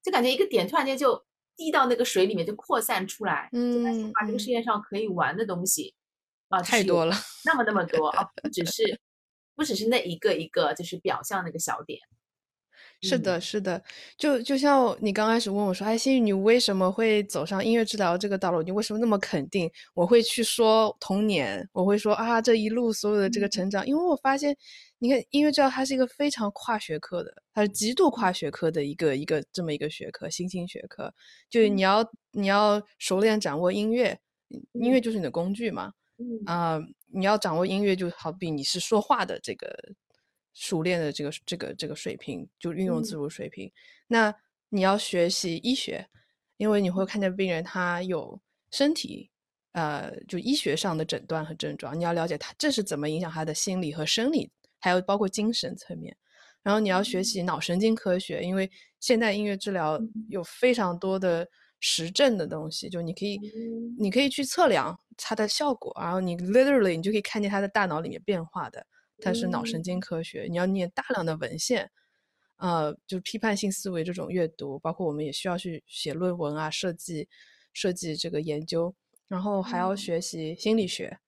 [0.03, 1.25] 就感觉一个点突然间就。
[1.57, 5.93] 滴到那个水里面就扩散出来，嗯，把这个世界上可以玩的东西
[6.49, 8.99] 啊，太多了，那么那么多啊， 不只是
[9.55, 11.99] 不只是那一个一个，就是表象那个小点。
[13.01, 13.81] 是的，是的，
[14.17, 18.61] 就就像你刚开始问我说：“哎，心雨，你为什么会走上音乐治疗这个道路？
[18.63, 24.55] 你为什么那么肯定？”我会去说童年，我会说啊，这一路所有的这个成长，因为我发现。
[24.99, 31.13] 你看，音乐治疗它是一个非常跨学科的，它是极度跨学科的一个一个这么一个学科，新兴学科。
[31.51, 34.19] 就是你要你要熟练掌握音乐，
[34.73, 35.91] 音乐就是你的工具嘛。
[36.47, 36.79] 啊，
[37.13, 39.67] 你要掌握音乐，就好比你是说话的这个
[40.59, 43.71] 熟练的这个这个这个水平，就运用自如水平。
[44.07, 44.33] 那
[44.69, 46.07] 你要学习医学，
[46.57, 48.41] 因为你会看见病人他有
[48.71, 49.29] 身体，
[49.73, 54.49] 呃，就医学上的诊断和症状，你要了解他这是怎么影响他的心理和生理。
[54.79, 56.15] 还有包括精神层面，
[56.61, 61.45] 然后你要学习脑神经科学，因为现代音乐治疗有非常多的
[61.79, 63.39] 实证的东西，就你可以，
[63.97, 68.85] 你可以去测量它的效果，然后你 literally 你就可以看见他的大脑里面变化的，
[69.19, 70.47] 它是脑神经科学。
[70.49, 71.89] 你要念大量的文献，
[72.57, 77.27] 呃，就批判性思维这种阅读，包括我们也需要去写论文啊，设计
[77.73, 78.95] 设计这个研究，
[79.27, 81.19] 然后还要学习心理学。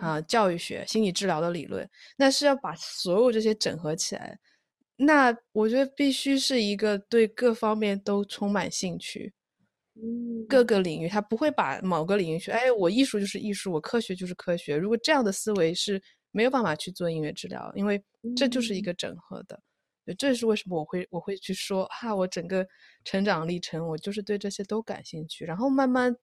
[0.00, 4.36] 啊，教育学、心理治疗的理论，那是要把所有这些整合起来。
[4.96, 9.32] 那我觉得必须是一个对各方面都充满兴趣，
[9.94, 14.76] 嗯，各个领域他不会把某个领域去，哎，我艺术就是艺术，我科学就是科学。
[14.76, 18.02] 如果这样的思维是没有办法去做音乐治疗，因为
[18.36, 19.60] 这就是一个整合的。
[20.18, 22.66] 这是为什么我会我会去说哈，我整个
[23.04, 26.16] 成长历程，我就是对这些都感兴趣，然后慢慢。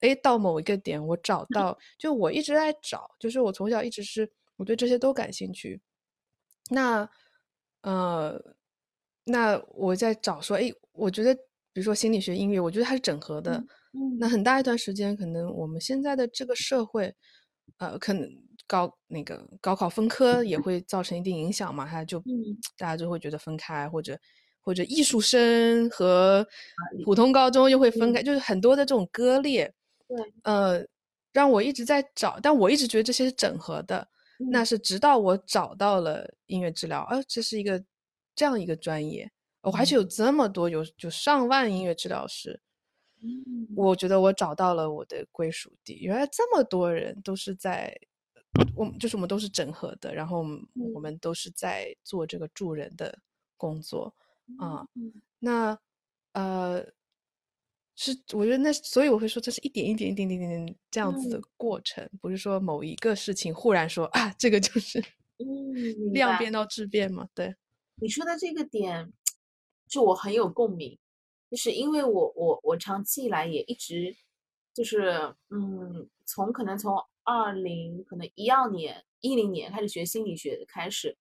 [0.00, 5.78] 哎，到某一个点，我找到，就我一直在找，就是我从小一直是我对这些都感兴趣。
[6.70, 7.06] 那，
[7.82, 8.42] 呃，
[9.24, 11.42] 那我在找说，哎，我觉得，比
[11.74, 13.62] 如说心理学、音乐，我觉得它是整合的。
[14.18, 17.14] 那很大一段时间，可能我们现在的这个社会，
[17.76, 18.26] 呃，可能
[18.70, 22.22] 高那个高考分科也会造成一定影响嘛，他就
[22.78, 24.16] 大家就会觉得分开，或者。
[24.62, 26.46] 或者艺术生和
[27.02, 29.72] 普通高中又会分开，就是很多的这种割裂。
[30.06, 30.86] 对，呃，
[31.32, 34.06] 让我一直在找，但我一直觉得这些是整合的。
[34.52, 37.82] 那是直到我找到了音乐治疗，呃，这是一个
[38.34, 42.60] 这样一个专业，我还是有这么多，有就上万音乐治疗师。
[43.22, 46.00] 嗯，我觉得我找到了我的归属地。
[46.02, 47.98] 原来这么多人都是在，
[48.74, 50.44] 我就是我们都是整合的，然后
[50.94, 53.18] 我们都是在做这个助人的
[53.56, 54.14] 工作。
[54.58, 54.84] 啊，
[55.38, 55.78] 那
[56.32, 56.84] 呃，
[57.94, 64.98] 是我觉得那，所以我会说这是一点一点一点点点点这样子的过程，不是说某一个事情忽然说啊，这个就是
[65.38, 65.72] 嗯
[66.12, 67.28] 量变到质变嘛？
[67.34, 67.54] 对，
[67.96, 69.12] 你说的这个点，
[69.88, 70.98] 就我很有共鸣，
[71.48, 74.16] 就是因为我我我长期以来也一直
[74.74, 76.96] 就是嗯，从可能从
[77.30, 81.16] 二零可能一二年一零年开始学心理学开始，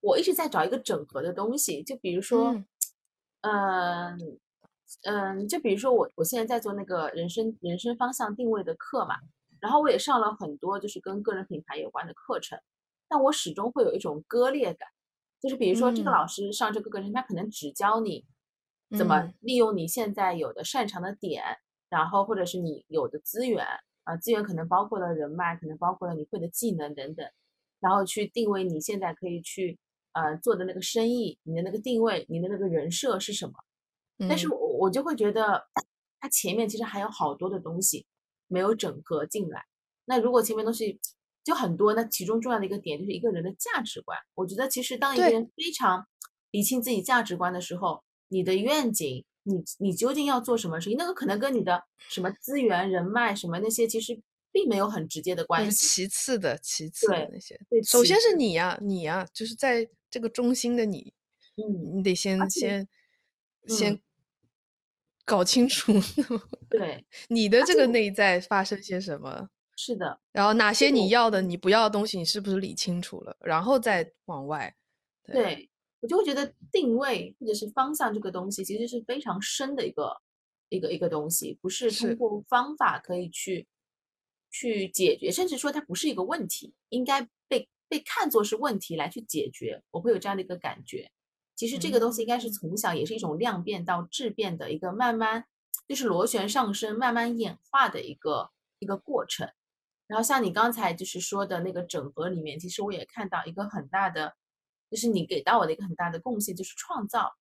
[0.00, 2.54] 我一直在找一个整合的东西，就比如说，
[3.40, 4.38] 嗯。
[5.02, 9.16] 嗯，就比如说我我现在在做那个人生人生方向定位的课嘛，
[9.60, 12.58] 然后我也上了很多就是跟个人品牌有关的课程，
[13.06, 14.88] 但我始终会有一种割裂感，
[15.42, 18.24] 就是比如说这个老师上这个课程，他可能只教你
[18.96, 21.44] 怎么利用你现在有的擅长的点，
[21.90, 23.66] 然后或者是你有的资源
[24.08, 27.30] 啊，资源可能包括了人脉，可能包括了你会的技能等等，
[27.78, 29.78] 然后去定位你现在可以去
[30.12, 33.52] 呃做的那个生意，你的那个定位，你的那个人设是什么。
[34.26, 35.62] 但是我我就会觉得，
[36.18, 38.06] 它前面其实还有好多的东西
[38.46, 39.62] 没有整合进来。
[40.06, 40.98] 那如果前面东西
[41.44, 44.18] 就很多，那其中重要的一个点就是一个人的价值观。
[44.34, 46.06] 我觉得其实当一个人非常
[46.50, 54.20] 理清自己价值观的时候，你的愿景，你你究竟要做什么事情，那个可能跟你的什么资源、人脉什么那些其实
[54.52, 55.86] 并没有很直接的关系。
[55.86, 57.58] 其次的，其次的那些。
[57.70, 61.12] 对，首先是你呀，你呀，就是在这个中心的你，
[61.56, 62.88] 嗯，你得先先
[63.66, 64.00] 先。
[65.24, 65.92] 搞清楚，
[66.70, 69.46] 对你的这个内在发生些什么？
[69.76, 73.36] 是的，然后哪些你要的、你不要的东西，你是不是理清楚了？
[73.40, 74.74] 然后再往外。
[75.22, 75.68] 对
[76.00, 80.20] 我就会觉得定位或者是方向这个东西，其实是非常深的一个
[80.68, 83.66] 一个一个东西，不是通过方法可以去
[84.50, 89.82] 去解决，甚至说它不是一个问题，应该被被看作是问题来去解决。
[89.90, 91.10] 我会有这样的一个感觉。
[91.56, 95.44] 其实这个东西应该是从小也是一种量变到质变的一个慢慢，
[95.88, 99.50] 就是螺旋上升、慢慢演化的一个一个过程。
[100.06, 104.36] 然后像你刚才就是说的那个整合里面，其实我也看到一个很大的，
[104.90, 107.32] 就是你给到我的一个很大的贡献，就是创造。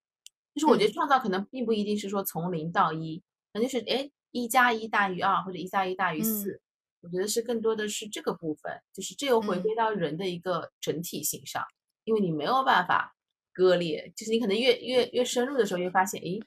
[0.54, 3.18] 就是我觉得创造可能并不一定是说从零到一，
[3.54, 6.62] 可能就是哎一加一大于二或者一加一大于四。
[7.02, 11.64] 我觉得是更多的是这个部分，就是这又回归到人的一个整体性上，
[12.04, 13.14] 因为你没有办法。
[13.54, 16.40] 割裂，就是你可能越越越深入的时候，越发现，诶，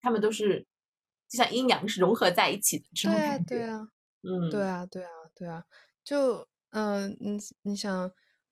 [0.00, 0.66] 他们都是
[1.28, 3.54] 就像阴阳是融合在一起的这种感觉。
[3.54, 3.88] 对啊，
[4.22, 5.64] 嗯，对啊，对啊，对啊。
[6.02, 8.10] 就嗯，你你想，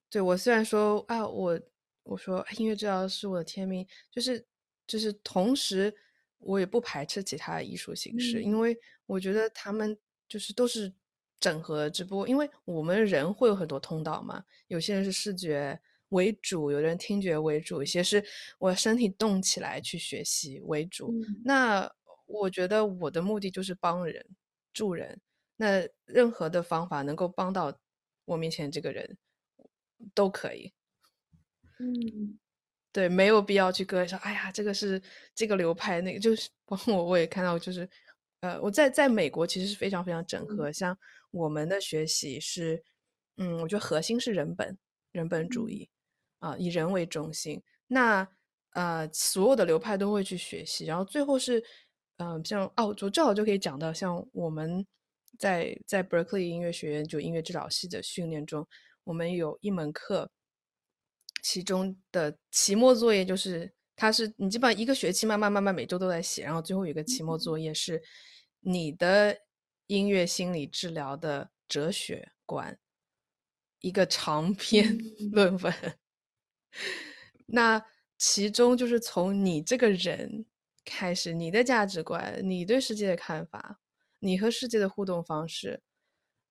[0.08, 1.60] 对我虽然说啊，我
[2.06, 4.44] 我说音乐治疗是我的天命，就是
[4.86, 5.94] 就是同时
[6.38, 9.96] 我也不排斥其他的艺术形式，因为我觉得他们
[10.28, 10.92] 就是都是
[11.38, 15.80] 整合，只不过因为我们人会有很多通道嘛，有些人是视觉。
[16.10, 18.24] 为主，有的人听觉为主，有些是
[18.60, 21.12] 我身体动起来去学习为主。
[21.44, 21.92] 那
[22.26, 24.24] 我觉得我的目的就是帮人、
[24.72, 25.20] 助人。
[25.56, 27.76] 那任何的方法能够帮到
[28.24, 29.18] 我面前这个人，
[30.14, 30.72] 都可以。
[31.78, 32.38] 嗯，
[32.92, 35.00] 对，没有必要去割说，哎呀，这个是
[35.34, 37.88] 这个流派，那个就是包 括我，我也看到，就是
[38.40, 40.72] 呃，我在在美国其实是非常非常整合。
[40.72, 40.96] 像
[41.30, 42.82] 我们的学习是，
[43.36, 44.76] 嗯，我觉得核心是人本、
[45.12, 45.88] 人本主义。
[46.38, 48.28] 啊，以人为中心，那
[48.72, 51.64] 呃，所有的流派都会去学习，然后最后是，
[52.18, 54.86] 嗯，像哦，我正好就可以讲到，像我们
[55.38, 58.68] 在在 Berkeley 音乐学院就音乐治疗系的训练中，
[59.04, 60.30] 我们有一门课，
[61.48, 68.02] 其中的期末作业就是，它是你基本上一个学期慢慢慢慢每周都在写，然后最后有一个期末作业是
[68.58, 69.38] 你的
[69.86, 72.76] 音乐心理治疗的哲学观，
[73.78, 74.98] 一个长篇
[75.30, 75.72] 论文。
[77.46, 77.80] 那
[78.18, 80.46] 其中就是从你这个人
[80.84, 83.78] 开始，你的价值观、你对世界的看法、
[84.18, 85.80] 你和世界的互动方式，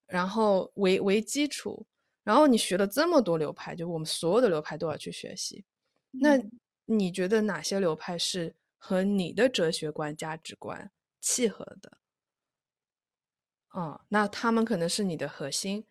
[0.06, 1.86] 然后为为基础，
[2.26, 5.64] 然后你学了这么多流派，就我们所有的流派都要去学习。
[6.10, 6.36] 那
[6.84, 11.98] 你觉得哪些流派是和你的哲学观、价值观契合的？
[13.70, 15.86] 哦，那他们可能是你的核心。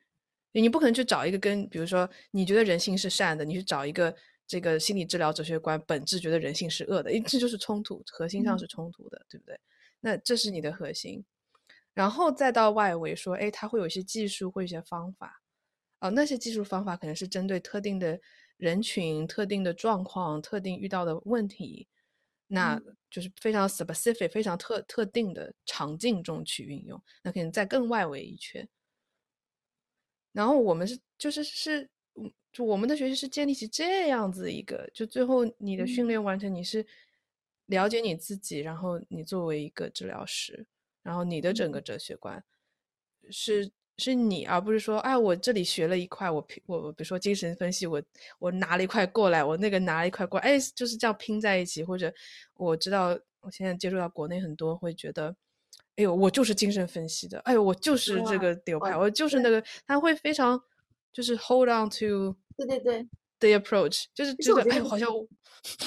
[0.52, 4.14] 你不可能去找一个跟，比如说你觉得人性是善的，你去找一个
[4.46, 9.58] 这个心理治疗哲学观本质觉得人性是恶的，这就是冲突，核心上是冲突的，对不对？
[10.02, 11.24] 那这是你的核心，
[11.94, 15.42] 然后再到外围说，哎，他会有一些技术会有一些方法，
[16.00, 18.20] 哦，那些技术方法可能是针对特定的
[18.58, 21.88] 人群、特定的状况、特定遇到的问题，
[22.48, 22.80] 那
[23.10, 28.68] 就是非常 specific、非常特特定的场景中去运用，那可能在更外围一圈。
[30.32, 31.90] 然后我们是就是是，
[32.52, 36.86] 就我们的学习是建立起这样子一个，就最后你的训练完成，你是
[37.68, 40.68] 了解你自己，然后你作为一个治疗师，
[41.02, 42.44] 然后你的整个哲学观
[43.32, 48.02] 是是你，而不是说，哎，我这里学了一块，我拼我比如说精神分析，我
[48.40, 52.14] 我拿了一块过来，我那个拿了一块过来，哎，就是这样拼在一起，或者
[52.56, 55.34] 我知道我现在接触到国内很多会觉得，
[55.96, 59.50] 哎呦，我就是精神分析的，哎呦，我就是这个流派，我就是那。
[59.50, 60.62] 个，他会非常
[61.14, 63.08] 就是 hold on to，对对对
[63.40, 65.10] ，the approach，就是觉得哎，好像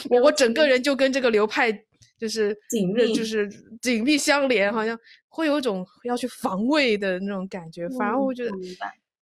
[0.09, 1.85] 我我整个人就跟这个流派。
[2.19, 3.49] 就是紧密，就是
[3.81, 4.99] 紧密相连，好像
[5.29, 7.89] 会有一种要去防卫的那种感觉。
[7.91, 8.51] 反而我觉得，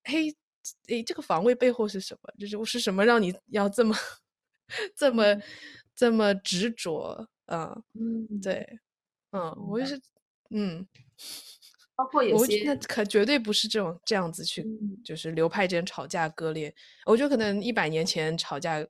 [0.05, 0.35] 嘿，
[0.87, 2.33] 诶，这个防卫背后是什么？
[2.39, 3.95] 就是是什么让你要这么、
[4.95, 5.23] 这么、
[5.95, 7.77] 这么执着啊？
[7.93, 8.67] 嗯，对，
[9.31, 10.01] 嗯，我就是，
[10.49, 10.85] 嗯，
[11.95, 14.65] 包括有些，那可绝对不是这种这样子去，
[15.03, 16.73] 就是流派之间吵架割裂。
[17.05, 18.83] 我觉得可能一百年前吵架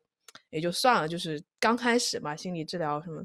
[0.49, 3.21] 也就算了，就是刚开始嘛，心理治疗什么。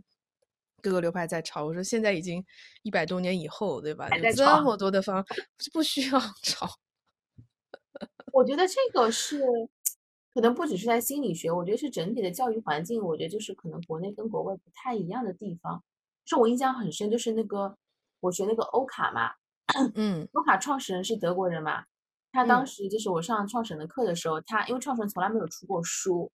[0.83, 2.45] 各个流派在吵，我说现在已经
[2.83, 4.09] 一百多年以后，对吧？
[4.11, 5.25] 有这么多的方，
[5.73, 6.69] 不需要 吵。
[8.33, 9.41] 我觉得这个是
[10.35, 15.83] 可能不只是在心理学，我觉得是整体的教育环境，我觉得就是可能国内跟国外不太一样的地方。
[16.25, 17.77] 是我印象很深，就是那个
[18.21, 19.33] 我学那个欧卡嘛，
[19.95, 21.85] 嗯，欧卡创始人是德国人嘛，
[22.33, 26.33] 他当时就是我上创始人的课的时候，他因为创始人从来没有出过书。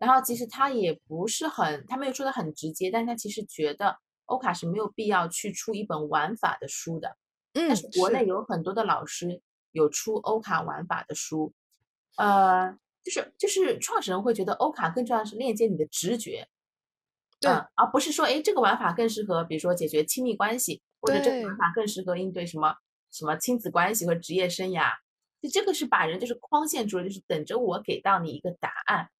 [0.00, 7.16] 然后其实他也不是很，他没有说的很直接，但他其实觉得欧卡是没有必要去出一本玩法的书的。
[7.52, 9.42] 嗯，但是国内有很多的老师
[9.72, 11.52] 有出欧卡玩法的书，
[12.16, 12.74] 呃，
[13.04, 16.48] 就是就是创始人会觉得欧卡更重要的是链接你的直觉，
[17.38, 22.74] 对，而不是说哎这个玩法更适合，比如说解决亲密关系，或者这个玩法更适合应对什么
[23.12, 24.92] 什么亲子关系和职业生涯，
[25.42, 29.10] 就这个是把人就是框限住了，就是等着我给到你一个答案。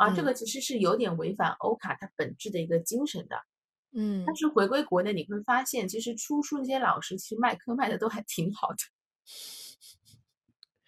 [0.00, 3.36] 啊，这个其实是有点违反欧卡它本质的一个精神的，
[3.92, 8.76] 嗯，但是回归国内，你会发现其实出书那些老师其实卖课卖的都还挺好的，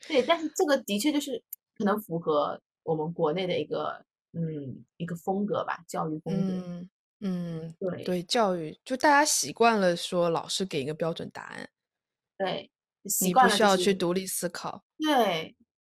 [0.09, 1.45] 对，但是这个的确就是
[1.77, 4.03] 可能符合我们国内的一个
[4.33, 6.91] 嗯一个风格吧，教育风格，嗯
[7.21, 8.05] 嗯，对。
[8.05, 11.69] 对，教育就大家习惯了说老师给一个标准答案，
[12.39, 12.71] 对，
[13.21, 15.55] 你不需要去独立思考，对，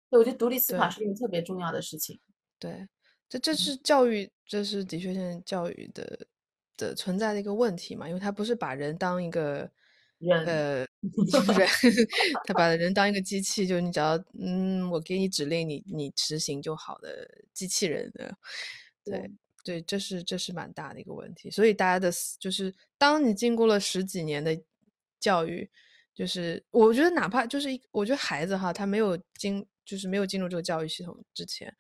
[0.10, 2.20] 对，我觉得独立思考是一个特别重要的事情，
[2.58, 2.88] 对。
[3.34, 6.28] 这这是教育，这是的确现在教育的
[6.78, 8.08] 的存在的一个问题嘛？
[8.08, 9.68] 因为他不是把人当一个
[10.20, 10.78] 人，呃，
[11.58, 11.68] 人，
[12.46, 18.38] 他把人当一个机器，就是你只要嗯，我给你指令，你你执行就好的机器人的。
[19.04, 19.32] 对
[19.64, 21.50] 对，这是这是蛮大的一个问题。
[21.50, 24.56] 所以大家的就是当你经过了十几年的
[25.20, 25.68] 教育，
[26.14, 31.76] 就是我觉得哪怕就是一，我觉得孩子哈，他没有经就是没有进入这个教育系统之前。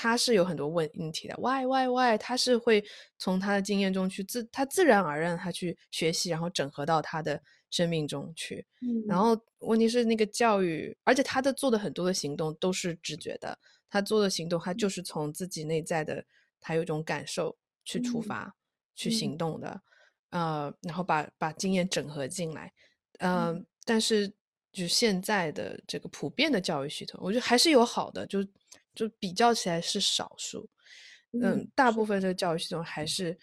[0.00, 2.16] 他是有很多问问题的，why why why？
[2.16, 2.84] 他是会
[3.18, 8.64] 从他的经验中去自，他自然而然他去学习，然后整合到他的生命中去。
[8.80, 13.58] 嗯，然后问题是那个教育，而且他的做的很多的行动都是直觉的，
[13.90, 16.24] 他做的行动他就是从自己内在的，
[16.60, 18.54] 他有一种感受去出发
[18.94, 19.82] 去行动的，
[20.30, 22.72] 呃，然后把把经验整合进来，
[23.18, 24.32] 嗯，但是
[24.70, 28.46] 就现在的这个普遍的教育系统，我觉得还是有好的，就。
[28.98, 30.68] 就比较起来是少数，
[31.40, 33.38] 嗯，大部分这个教育系统还是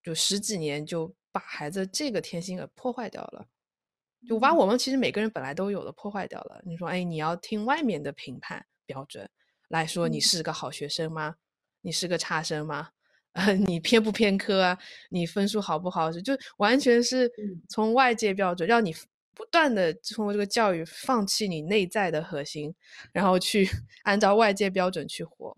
[0.00, 3.48] 就十几年就把孩子这个天性给破坏掉了，
[4.28, 6.62] 就把我们其实每个人本来都有的破坏掉了。
[6.64, 9.28] 你说，哎，你要听外面的评判标准
[9.68, 11.34] 来说你是个好学生吗？
[11.80, 12.90] 你是个差生吗？
[13.32, 14.78] 呃， 你偏不偏科啊？
[15.08, 16.12] 你分数好不好？
[16.12, 17.28] 就完全是
[17.68, 18.94] 从外界标准让你。
[19.34, 22.74] 不断的通过这个教育放弃你内在的核心，
[23.12, 23.68] 然后去
[24.04, 25.56] 按照外界标准去活，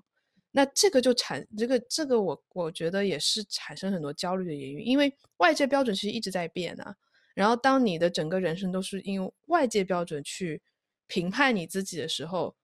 [0.53, 6.95] 那这个就产这个这个我我觉得也是产生很多焦虑的原因，因为外界标准其实一直在变啊。
[7.35, 10.61] 然后当你的整个人生都是因为外界标准去
[11.07, 12.55] 评判你自己的时候，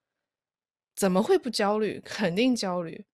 [0.95, 2.01] 怎么会不焦虑？
[2.05, 3.05] 肯定焦虑。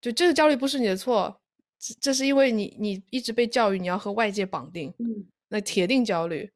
[0.00, 1.40] 就这个焦虑不是你的错，
[1.78, 4.92] 这这是因为你你一直被教育你要和外界绑定，
[5.48, 6.50] 那铁定焦虑。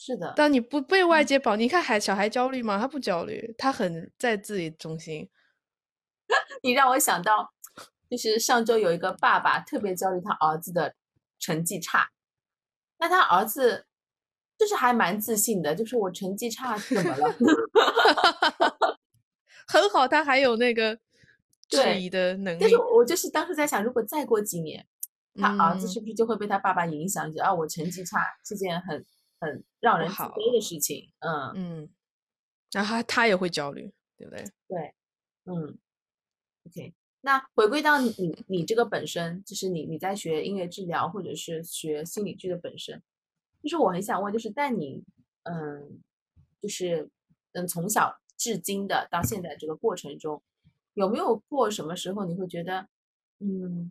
[0.00, 2.78] 是的，当你不被外界绑，你看孩小孩焦虑吗？
[2.78, 5.28] 他不焦虑，他很在自己中心。
[6.62, 7.52] 你让我想到，
[8.08, 10.94] 就是上周有一个爸爸特别焦虑他儿子的
[11.40, 12.10] 成绩差，
[12.98, 13.86] 那他儿子
[14.56, 17.34] 就是还蛮自信的，就是我成绩差怎么了？
[19.66, 20.96] 很好，他还有那个
[21.68, 22.58] 质疑的能力。
[22.60, 24.86] 但是我就是当时在想，如果再过几年，
[25.34, 27.28] 他儿子是不是就会被他爸爸影响？
[27.32, 29.04] 觉得啊，我成绩差是件很。
[29.40, 31.90] 很让人自卑的事情，嗯嗯，
[32.72, 34.44] 然后他他也会焦虑，对不对？
[34.68, 34.94] 对，
[35.44, 35.78] 嗯
[36.64, 43.02] ，OK，那回归到你你这个本身，就是你你在学音乐治疗或者是学心理剧的本身，
[43.62, 45.04] 就是我很想问，就是在你
[45.44, 46.00] 嗯，
[46.60, 47.08] 就是
[47.52, 50.42] 嗯从小至今的到现在这个过程中，
[50.94, 52.88] 有没有过什么时候你会觉得
[53.40, 53.90] 嗯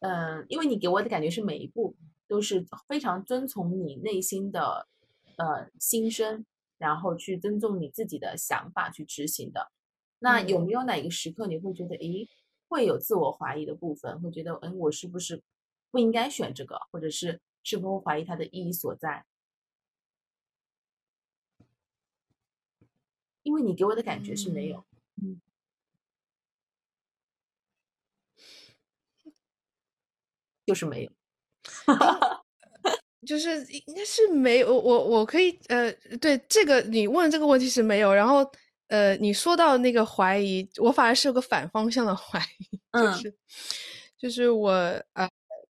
[0.00, 1.94] 嗯，因为你给我的感觉是每一步
[2.28, 4.88] 都是非常遵从你内心的
[5.36, 6.44] 呃心声，
[6.78, 9.70] 然后去尊重你自己的想法去执行的。
[10.18, 12.28] 那有没有哪个时刻你会觉得，诶，
[12.68, 15.42] 会有自我怀疑的部分，会觉得，嗯，我是不是
[15.90, 19.24] 不应该选这个，或者是是否怀疑它的意义所在？
[23.42, 24.84] 因为你给我的感觉是没有，
[25.22, 25.40] 嗯，
[30.66, 31.12] 就是没有，
[33.26, 34.74] 就是应该是没有。
[34.74, 38.44] 我我可以，呃，对这个你问这个问题是没有，然后。
[38.88, 43.34] 呃，你说到那个怀疑，我反而是有个反方向的怀疑，就是，
[44.16, 44.70] 就是我
[45.14, 45.28] 呃，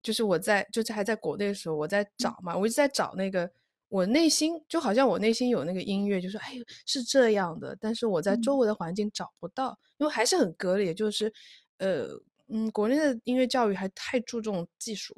[0.02, 3.48] 就是我在就是还在国内的时候，我在找嘛，我一直在找那个
[3.88, 6.54] 我内心就好像我内心有那个音乐，就是哎
[6.84, 11.32] 是这样的，但是我在周围的环境找不到，因为还是很割裂，就是
[11.78, 12.08] 呃
[12.48, 15.16] 嗯，国内的音乐教育还太注重技术，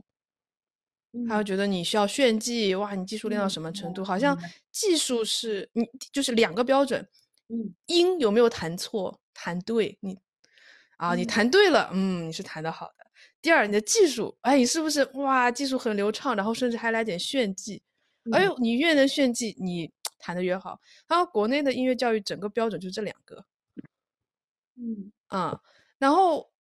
[1.29, 4.39] 还有觉得你需要炫技，哇，你技术练到什么程度，好像
[4.71, 7.07] 技术是你就是两个标准。
[7.49, 9.19] 嗯，音有没有弹错？
[9.33, 10.19] 弹对，你
[10.99, 13.07] 啊，你弹对了，嗯，你是弹的好的。
[13.41, 17.83] 第二，你的技术，哎，你是不是哇，技术很流畅，然后甚至还来点炫技？
[18.33, 20.79] 哎呦，你越能炫技，你弹的越好。
[21.07, 23.43] 然后国内的音乐教育整个标准就这两个，
[24.77, 25.59] 嗯啊，
[25.99, 26.51] 然后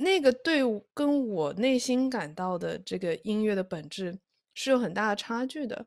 [0.00, 0.62] 那个对
[0.94, 4.18] 跟我内心感到的这个音乐的本质
[4.54, 5.86] 是有很大的差距的。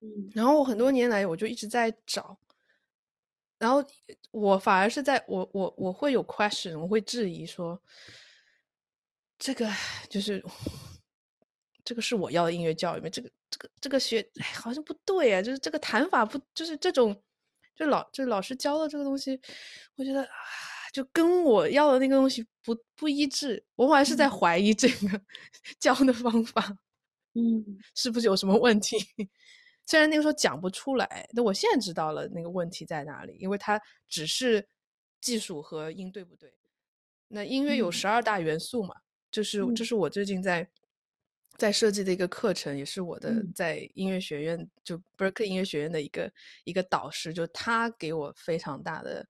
[0.00, 2.38] 嗯，然后我很多年来我就一直在找。
[3.58, 3.84] 然后
[4.32, 7.80] 我反而是在我我我会有 question，我会质疑说，
[9.38, 9.70] 这个
[10.08, 10.42] 就是
[11.84, 13.08] 这个是我要的音乐教育吗？
[13.08, 17.16] 这个这个这个学哎好像不对啊，就是这个弹法不就是这种，
[17.76, 19.40] 就老就老师教的这个东西，
[19.94, 20.28] 我觉得啊
[20.92, 25.20] 就跟我要的那个东西不不一致，我还是在怀疑这个
[25.80, 26.76] 教的方法，
[27.34, 27.64] 嗯，
[27.94, 28.98] 是不是有什么问题？
[29.86, 34.68] 虽然那个时候讲不出来，但我现在知道了那个问题在哪里，因为它只是
[35.20, 36.52] 技术和音对不对。
[37.28, 38.94] 那音乐有十二大元素嘛，
[39.30, 40.68] 就是这是我最近在
[41.56, 46.30] 在设计的一个课程，也是我的在音乐学院就 Berkeley 音乐学院的一个
[46.64, 49.26] 一个导师，就他给我非常大的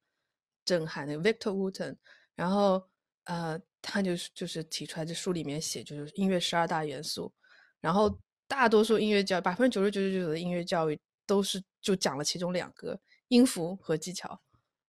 [0.64, 1.96] 震撼，那个 Victor Wooten，
[2.34, 2.82] 然后
[3.24, 7.32] 呃，他就是就是提出来，这书里面写就是音乐十二大元素，
[7.80, 8.18] 然后。
[8.48, 14.38] 大多数音乐教百分之九十九点九的音乐教育都是就讲了其中两个音符和技巧，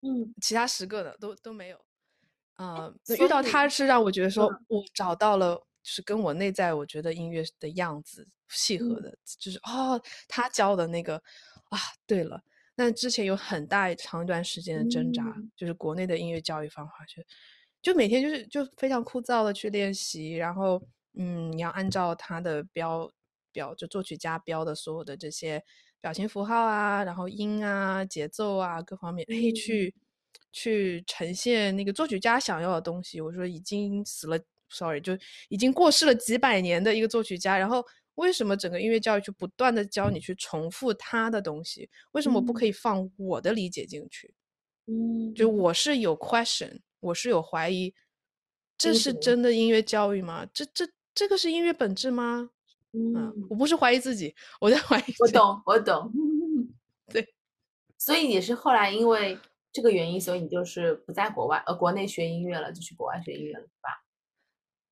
[0.02, 1.82] 嗯，其他十个的都都没有。
[2.56, 9.98] 啊，遇到他是让我觉得说我找到了，就是跟我内在我觉得音乐的样子契合的，就是哦，
[10.28, 11.16] 他教的那个
[11.70, 12.42] 啊，对了，
[12.76, 15.24] 那之前有很大长一段时间的挣扎，
[15.56, 17.22] 就是国内的音乐教育方法，就
[17.92, 20.82] 就每天就是就非常枯燥的去练习，然后
[21.18, 23.10] 嗯，你要按照他的标。
[23.54, 25.62] 标就作曲家标的所有的这些
[26.00, 29.94] 表情符号啊，然后音啊、节奏啊各方面，可以去
[30.50, 33.20] 去呈现那个作曲家想要的东西。
[33.20, 34.36] 我说已经死了
[34.70, 35.16] ，sorry，就
[35.50, 37.56] 已经过世了几百年的一个作曲家。
[37.56, 37.80] 然后
[38.16, 41.90] 为什么整个音乐教育就不断的教你去重复他的东西？
[42.12, 44.34] 为什么不可以放我的理解进去？
[44.86, 47.94] 嗯，就我是有 question，我是有怀疑，
[48.76, 50.46] 这是真的音乐教育吗？
[50.52, 52.50] 这这这个是音乐本质吗？
[52.92, 55.14] 嗯，我不是怀疑自己，我在 怀疑。
[55.20, 56.12] 我懂，我懂。
[57.12, 57.26] 对，
[57.98, 59.38] 所以也是后来因为
[59.72, 64.03] 这个原因，所以你就是不在国外呃国内学音乐了，就去国外学音乐了，是吧？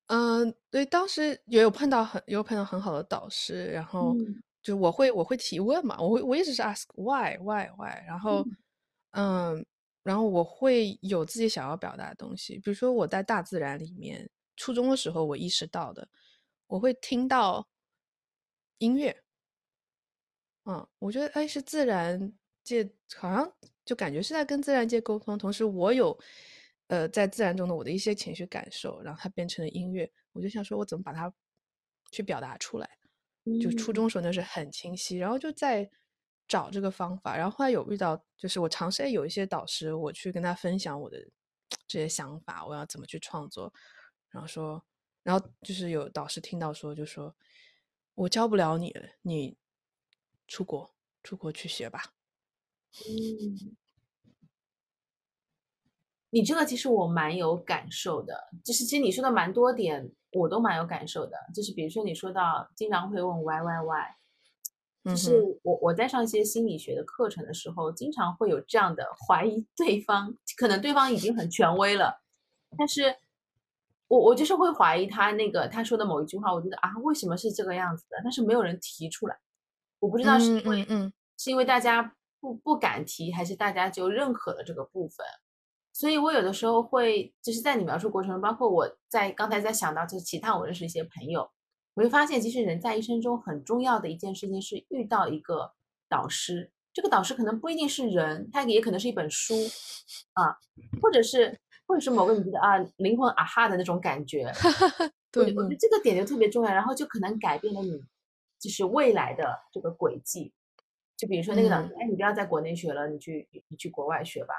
[0.07, 4.15] 嗯，对，当时也有碰到很有碰到很好的导师，然后
[4.61, 8.45] 就我会我会提问嘛，我会我一直是 ask why why why，然后
[9.11, 9.65] 嗯，
[10.03, 16.07] 然后我会有自己想要表达的东西，比如说我在大自然里面，初中的时候我意识到的，
[16.67, 17.67] 我会听到。
[18.79, 19.15] 音乐，
[20.65, 22.33] 嗯，我觉得哎，是自然
[22.65, 22.83] 界，
[23.15, 23.49] 好像
[23.85, 25.37] 就感觉是在跟自然界沟通。
[25.37, 26.17] 同时，我有
[26.93, 30.07] 呃在自然中的我的一些情绪感受，然后它变成了音乐。
[30.31, 31.33] 我就想说，我怎么把它
[32.11, 32.87] 去表达出来？
[33.59, 35.89] 就初中时候那是很清晰，然后就在
[36.47, 37.35] 找这个方法。
[37.35, 41.17] 然后后来有遇到，就是我尝试有一些导师，我去跟他分享我的
[41.87, 43.73] 这些想法，我要怎么去创作。
[44.29, 44.85] 然后说，
[45.23, 47.35] 然后就是有导师听到说，就说。
[48.15, 49.57] 我教不了你了，你
[50.47, 52.13] 出国出国去学吧。
[52.91, 53.75] 嗯，
[56.33, 58.33] 你这个其实我蛮有感受的，
[58.65, 61.37] 就是其实你说的蛮多点，我都蛮有感受的。
[61.53, 72.19] 就是比如说你说到经常会问 why why why，就是我我在上一些心理学的课程的时候，经常会有这样的 怀疑对方，可能对方已经很权威了，
[72.79, 73.15] 但是
[74.07, 78.17] 我我就是会怀疑他那个他说的某一句话，我觉得啊为什么是这个样子的？
[78.23, 79.37] 但是没有人提出来，
[79.99, 82.15] 我不知道是因为嗯是因为大家。
[82.43, 85.25] 不不敢提，还是大家就认可了这个部分，
[86.03, 91.49] 所以我有的时候会就是在你描述过程中，包括我在刚才在想到就是其他我认识一些朋友，
[91.93, 95.71] 我会发现其实人在一生中很重要的一件事情是遇到一个
[96.09, 99.53] 导师，这个导师可能不一定是人，他也可能是一本书
[100.33, 100.57] 啊，
[101.01, 104.51] 或者是或者是某个你觉得啊灵魂啊哈的那种感觉，
[105.31, 108.03] 对，我觉得这个点就特别重要，然后就可能改变了你
[108.59, 110.51] 就是未来的这个轨迹。
[111.15, 114.53] 就比如说那个导师，哎，你不要在国内学了，你去你去国外学吧。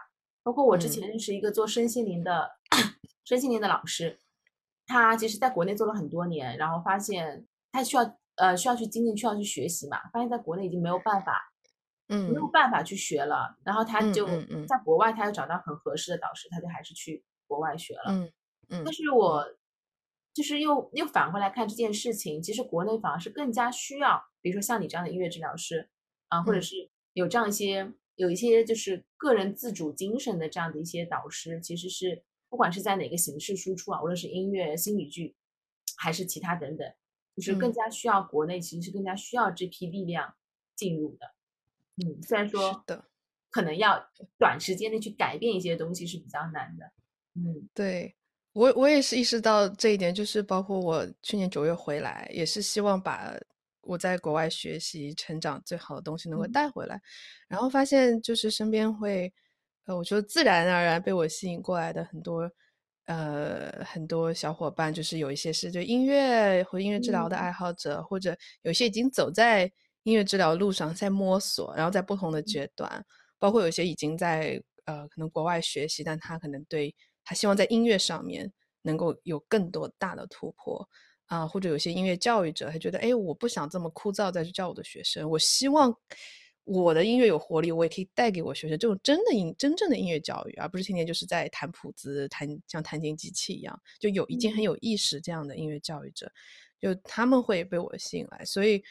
[0.44, 2.52] 包括我之前认识一个做身心灵的
[3.24, 4.20] 身心灵的老师，
[4.86, 11.50] 他其实在国内做了很多年，然后发现他需要呃需要去精进，需要去学习嘛，发现在国内已经没有办法，
[12.08, 13.56] 嗯，没有办法去学了。
[13.64, 14.26] 然后他就
[14.68, 18.12] 在国外，他又找到很合适的导师，他就还是去国外学了。
[18.12, 18.32] 嗯
[18.68, 18.82] 嗯。
[18.84, 19.44] 但是我
[20.34, 25.88] 就是又又反过来看这件事情，其实国内反而是更加需要，比如说像你这样的音乐治疗师。
[26.28, 35.34] 啊，或者是有这样一些有一些就是个人自主精神的这样的一些导师，其实是不管是在哪个形式输出啊，无论是音乐、心理剧，
[35.96, 36.86] 还是其他等等，
[37.36, 40.34] 就是更加需要国内其实是更加需要这批力量
[40.76, 41.34] 进入的。
[41.96, 43.04] 嗯，虽然说的
[43.50, 44.08] 可能要
[44.38, 46.92] 短时间内去改变一些东西是比较难的。
[47.34, 48.14] 嗯，对
[48.52, 53.36] 我我也是意识到这一点，就是包括我去年九月回来，也是希望把。
[53.86, 57.00] 我在国外学习成长最好的东西能够带回来，
[57.48, 59.32] 然后发现就是身边会，
[59.86, 62.50] 呃，我觉得自然而然被我吸引过来的很多，
[63.06, 69.70] 呃，很多小伙伴，就是有一些是对音乐或音乐治疗的爱好者，或者有些已经走在
[70.04, 73.04] 音乐治疗路上在摸索，然后在不同的阶段，
[73.38, 80.88] 包括有些已经在呃可能国外学习，但他可能对他希望在音乐上面能够有更多大的突破。
[81.26, 85.96] 啊，或者有些音乐教育者，他觉得，哎，我不想这么枯燥再去教我的学生，我希望
[86.64, 88.78] 我的音乐有活力，我也可以带给我学生。
[88.78, 96.30] 这种真的音、真正的音乐教育，而不是天天就是在弹谱子、弹像弹琴机器一样，就有已经很有意识这样的音乐教育者，
[96.78, 98.82] 就他们会被我吸引来，所以，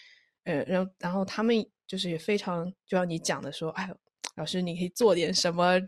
[0.46, 3.90] 呃，然后然后他们就是也非常就像你讲的说，哎，
[4.36, 5.80] 老师你可以做点什么，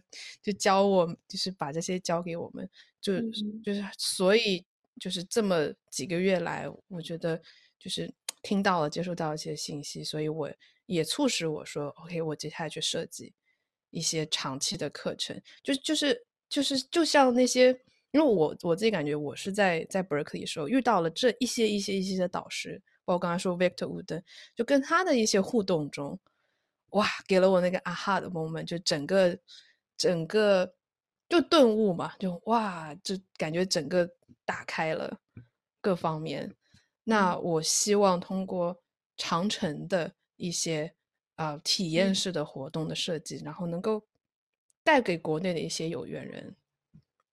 [0.43, 2.69] 就教我，就是把这些教给我们，
[3.01, 3.19] 就
[3.63, 4.63] 就是所以。
[4.99, 7.41] 就是这么几个月来，我觉得
[7.79, 10.51] 就是 听到了、接触到一些信息，所以我
[10.85, 13.33] 也促使我说：“OK，我接下来去设计
[13.89, 17.69] 一些长期的课程。”就就是就是就像那些，
[18.11, 24.21] 因为我我自己感觉，我是在在 Berkeley 时候遇到了这一些一些一些的导师，包括刚才说 Victor Wood，
[24.55, 26.19] 就跟他的一些互动中，
[26.91, 29.35] 哇，给了我那个 aha 的 moment，就整个
[29.97, 30.74] 整个
[31.29, 34.09] 就顿悟嘛，就哇，就感觉整个。
[34.47, 35.19] 打开了
[35.81, 36.55] 各方面，
[37.03, 38.79] 那我希望通过
[39.17, 40.93] 长城的一些
[41.33, 44.05] 啊体验式的活动的设计，然后能够
[44.83, 46.55] 带给国内的一些有缘人，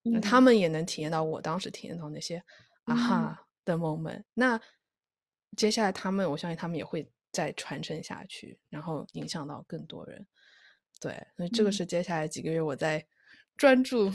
[0.05, 2.43] 那他们也能体验到我当时体验到那些
[2.85, 4.25] 啊哈的 moment。
[4.33, 4.59] 那
[5.55, 10.27] 接下来他们，我相信他们也会再传承下去，然后影响到更多人。
[10.99, 13.07] 对，所以这个是接下来几个月我在
[13.63, 14.11] 专注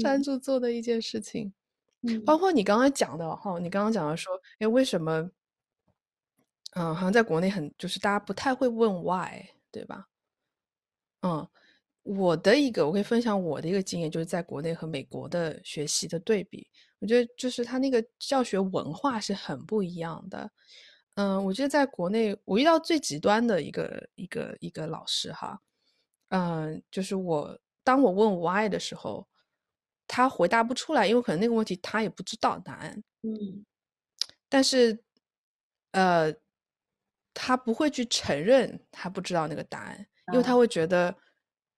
[0.00, 1.52] 专注做的一件事情。
[2.26, 5.30] 包括你刚刚讲的哈，你刚刚讲的说，哎，为什么，
[6.72, 10.08] 嗯，好像在国内很就是大家不太会问 why，对吧？
[11.22, 11.48] 嗯，
[12.02, 16.68] 我的一个我可以分享我的一个经验，就是在国内和美国的学习的对比，
[16.98, 20.50] 我觉得就是他那个教学文化是很不一样的。
[21.14, 25.60] 嗯，我觉得在国内我遇到最极端的一个一个一个老师哈，
[26.30, 29.28] 嗯，就是我当我问 why 的时候。
[30.06, 33.02] 他回答不出来，因为可能那个问题他也不知道答案。
[33.22, 33.64] 嗯，
[34.50, 35.02] 但是，
[35.92, 36.30] 呃，
[37.32, 41.16] 他不会去承认他不知道那个答案，因为他会觉得，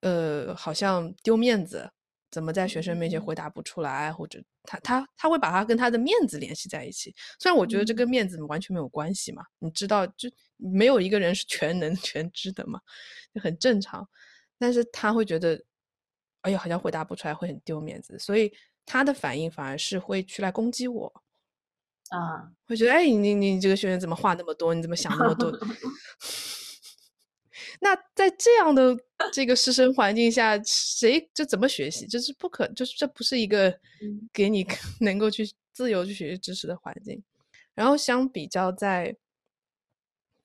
[0.01, 1.89] 呃，好像丢面子，
[2.29, 7.15] 怎么在学生面前回答不出来，或者他他他会把他跟他的面子联系在一起。
[7.39, 12.81] 虽然我觉得这跟面子完全没有关系嘛，你知道，就没有一个人是全能 全知的嘛，
[13.33, 14.07] 就很正常。
[14.59, 15.63] 但是他会觉得。
[16.47, 18.53] 哎呀，好像回答不出来会很丢面子，所以
[18.85, 21.13] 他的反应反而是会去来攻击我，
[22.11, 24.73] 啊，会觉得哎，你你你这个学员怎么话那么多？
[24.73, 25.51] 你怎么想那么多？
[27.81, 28.97] 那在这样的
[29.33, 32.07] 这个师生环境下，谁这怎么学习？
[32.07, 33.79] 这是不可，就是这不是一个
[34.33, 34.67] 给你
[35.01, 37.23] 能够去自由去学习知识的环境。
[37.75, 39.15] 然后相比较在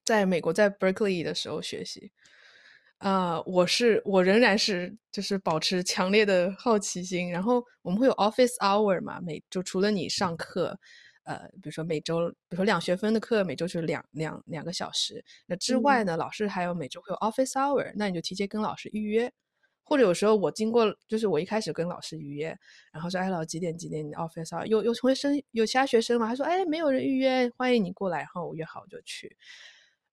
[0.04, 2.12] 在美国在 Berkeley 的时候学习，
[3.02, 7.32] 啊，我是我仍然是就是保持强烈的好奇心。
[7.32, 10.80] 然后我们会有 office hour 嘛，每就除了你上课。
[11.24, 15.24] 呃，比如说每周，比如说两学分的课，每周就是两两两个小时。
[15.45, 19.32] 那之外呢，老师还有每周会有 office hour，那你就提前跟老师预约。
[19.84, 22.58] 或者有时候我经过，就是我一开始跟老师预约，
[22.93, 24.66] 然后说，哎，老师几点几点你 office hour？
[24.66, 26.28] 有有同学生有其他学生嘛？
[26.28, 28.20] 他说，哎，没有人预约，欢迎你过来。
[28.20, 29.36] 然后我约好就去。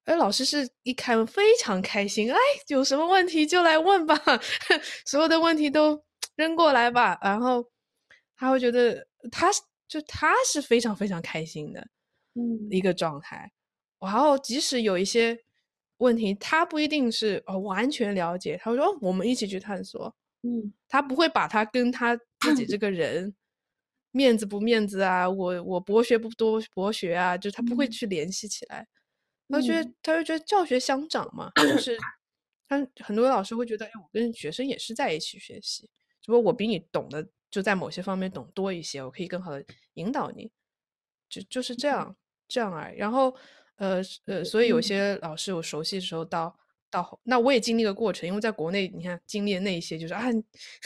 [0.08, 2.38] 而老师是一开门非常开心，哎，
[2.68, 4.14] 有什么问题就来问吧，
[5.06, 6.02] 所有的问题都
[6.36, 7.18] 扔过来吧。
[7.22, 7.64] 然后
[8.36, 9.50] 他会觉得他。
[9.88, 11.80] 就他是非常非常开心的，
[12.34, 13.50] 嗯，一个状态。
[13.98, 15.34] 然后即使有一些
[15.96, 23.34] 问题，他不一定是哦完全了解，他会说我们一起去探索，嗯，他不会把他跟他自己这个人
[24.10, 28.86] 面子不面子啊，我我博学不多博学啊，就他不会去联系起来。
[29.48, 31.96] 他觉得他就觉得教学相长嘛，就是
[32.68, 35.88] 他很多老师会觉得，哎，我跟学生也是在一起学习，
[36.20, 37.26] 只不过我比你懂得。
[37.50, 40.50] 就在某些方面懂多一些，我可以更好的引导你，
[41.30, 42.14] 就就是这样
[42.46, 42.98] 这样而已。
[42.98, 43.34] 然后，
[43.76, 46.54] 呃呃，所以有些老师我熟悉的时候，到
[46.90, 50.26] 到那我也经历个过程，因为在国内，你看经历的那一些就是啊，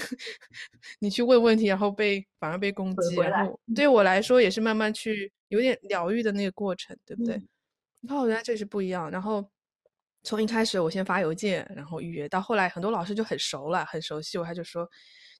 [1.00, 7.36] 你去问问题，然后被反而被攻击，然后对我来说也是慢慢去有点疗愈的那个过程，对不对？
[7.38, 7.42] 你
[8.08, 9.10] 看，我原来这是不一样。
[9.10, 9.48] 然后
[10.22, 14.88] 从一开始我先发邮件，然后预约，到后来很多老师就很熟了，很熟悉，我他就说。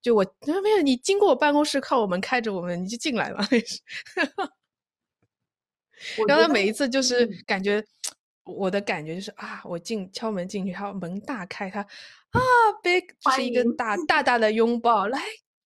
[0.01, 0.27] 就我
[0.65, 3.39] 没有你经过我办公室靠我们开着我们你就进来了，
[6.27, 7.81] 然后他每一次就是感觉
[8.43, 12.41] 我的感觉就是啊，我进敲门进去，他门大开，他啊
[12.83, 15.21] ，big 就是一个大大大的拥抱，来，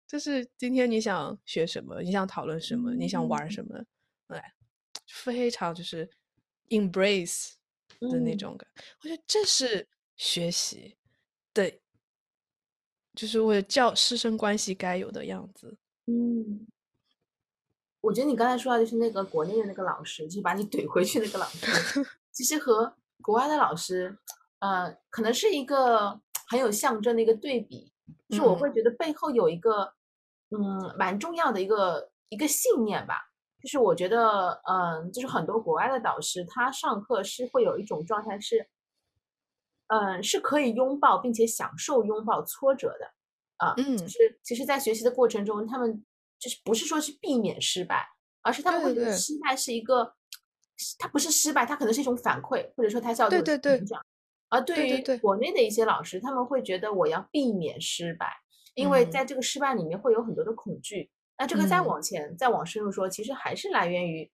[0.07, 3.83] 就是今天你想学什么，你想讨论什么，你想玩什么，
[4.27, 4.53] 来，
[5.09, 6.11] 非常就是
[6.71, 7.53] embrace
[8.01, 8.69] 的那种感，
[9.03, 10.97] 我觉得这是学习
[11.55, 11.73] 的。
[13.15, 15.79] 就是为了教师生关系该有的样子。
[16.05, 16.67] 嗯，
[18.03, 24.19] 我觉得你刚才说的，就是那个国内的那个老师，就是把你怼回去那个老师，其实和国外的老师，
[24.59, 27.91] 呃，可能是一个很有象征的一个对比。
[28.29, 29.95] 就是我会觉得背后有一个，
[30.51, 33.33] 嗯，蛮重要的一个一个信念吧。
[33.67, 38.69] 就是我觉得，嗯，就是很多国外的导师，他上课是会有一种状态是。
[39.89, 43.07] 嗯，是可以拥抱并且享受拥抱挫折的，
[43.59, 46.05] 啊，嗯，就是其实，在学习的过程中，他们
[46.41, 48.05] 就是不是说去避免失败，
[48.43, 50.13] 而是他们会觉得失败是一个，
[50.99, 54.05] 它不是失败，它可能是一种反馈，或者说它叫做成长。
[54.49, 58.33] 而对于国内的一些老师，他们会觉得我要避免失败，
[58.75, 61.13] 因为在这个失败里面会有很多的恐惧。
[61.39, 64.31] 那这个再往前再往深入说，其实还是来源于。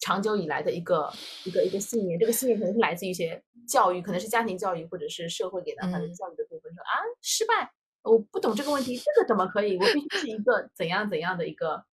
[0.00, 1.12] 长久以来的一个
[1.44, 6.72] 一个一个信念，这个信念可能是来自一些教育，可能是家庭教育，或者是社会给到他的教育的部分。
[6.72, 7.68] 说啊，失败，
[8.02, 9.76] 我不懂这个问题，这个怎么可以？
[9.76, 11.84] 我必须是一个怎样怎样的一个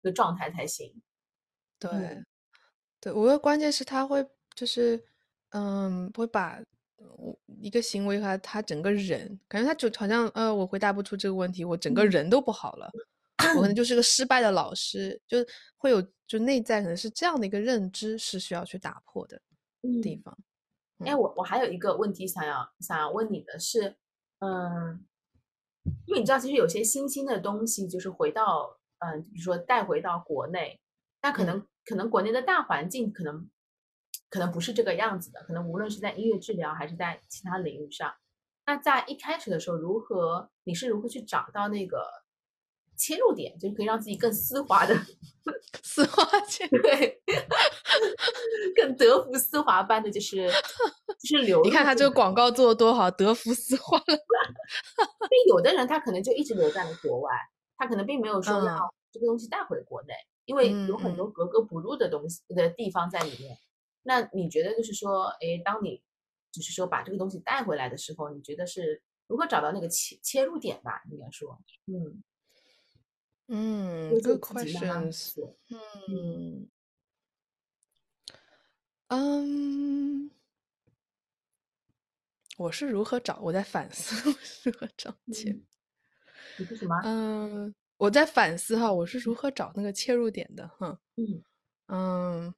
[0.00, 0.90] 一个状态才行。
[1.78, 2.24] 对，
[3.02, 5.04] 对，我的关键是他会就是
[5.50, 6.58] 嗯，会把
[7.60, 12.90] 一个行为和他整个人，感觉他就好像呃，我回答不出这个问题，我整个人都不好了。
[13.54, 15.38] 我可能 就是个失败的老师，就
[15.76, 19.40] 会有就内在可能是这样的一个认知是需要去打破的
[20.02, 20.36] 地方。
[21.04, 23.96] 哎，我我还有一个问题想要想要问你的是，
[24.38, 25.04] 嗯，
[26.06, 30.80] 因为你知道其实有些新兴的东西就是回到嗯，比如说带回到国内，
[31.20, 33.50] 那可能可能国内的大环境可能
[34.30, 38.14] 可能不是这个样子的，可能无论是在音乐治疗还是在其他领域上，
[38.64, 42.25] 那在一开始的时候，如何你是如何去找到那个？
[42.96, 44.94] 切入点就是可以让自己更丝滑的
[45.82, 47.22] 丝滑切对，
[48.74, 50.48] 更德芙丝滑般的就是
[51.20, 51.62] 就是流。
[51.62, 54.04] 你看他这个广告做的多好，德芙丝滑了。
[54.08, 57.32] 因为有的人他可能就一直留在了国外，
[57.76, 60.14] 他可能并没有说要这个东西带回国内，
[60.46, 63.56] 因为有很多格格不入的东西的地方在里面。
[64.02, 66.02] 那你觉得就是说，哎，当你
[66.50, 71.02] 就是说把这个东西带回来的时候，你觉得是如何找到那个切切入点吧？
[71.10, 72.22] 应该说，嗯。
[73.48, 75.34] 嗯，good questions。
[76.08, 76.68] 嗯，
[79.08, 80.30] 嗯，
[82.56, 83.38] 我是如何找？
[83.40, 85.62] 我在反思我是如何找钱。
[86.56, 86.94] 你是什么？
[87.04, 90.98] 嗯，我在反思哈，我是如何找那个切入点的哈。
[91.16, 91.42] 嗯
[91.88, 92.54] 嗯，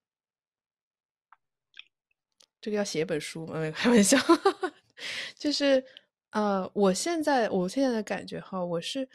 [2.60, 3.54] 这个要写一本书吗？
[3.74, 4.16] 开玩笑。
[5.38, 5.84] 就是
[6.30, 9.08] 呃，我现在我现在的感觉哈，我是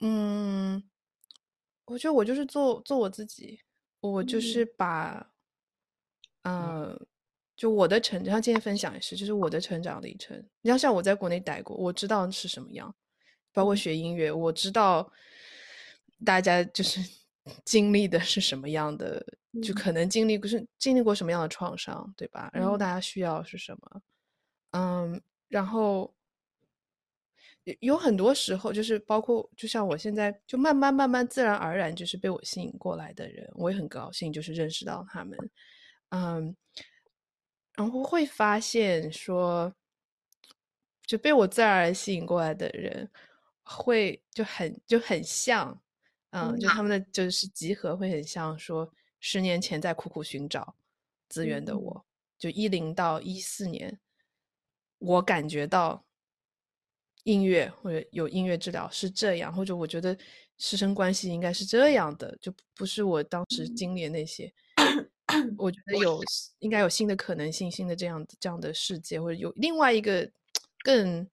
[0.00, 0.82] 嗯，
[1.86, 3.60] 我觉得我就是做做我自己，
[4.00, 5.30] 我就是把
[6.42, 7.06] 嗯，
[7.56, 10.36] 就我的成长，像今天分享也是，就是我的成长历程。
[10.62, 12.94] 你要像我在国内待过，我知道是什么样，
[13.52, 15.10] 包括学音乐，我知道
[16.24, 17.00] 大家就是
[17.64, 19.24] 经历的是什么样的。
[19.62, 22.50] 就可能经历不是经历过什么样的创伤，对吧？
[22.52, 24.02] 然后大家需要是什么？
[24.72, 26.14] 嗯，然后
[27.80, 35.36] 有很多时候就是包括，就像我现在就慢慢慢慢自然而然就是被我吸引过来的人，我也很高兴，就是认识到他们。
[36.10, 36.56] 嗯，
[37.74, 39.74] 然后会发现说，
[41.04, 43.10] 就被我自然而然吸引过来的人，
[43.64, 45.82] 会就很就很像，
[46.30, 48.92] 嗯，就他们的就是集合会很像说。
[49.18, 50.76] 十年前在苦苦寻找
[51.28, 52.06] 资源的我，
[52.38, 53.98] 就一零到一四年，
[54.98, 56.05] 我感觉到
[57.26, 60.16] 音乐或者有音乐治疗是这样，或者我觉得
[60.56, 64.52] 师生关系应该是这样的，就不是我当时经历的那些。
[65.58, 66.22] 我觉得有
[66.60, 70.30] 应该有新的可能性，新的这样这样的世界，或者有另外一个
[70.82, 71.28] 更。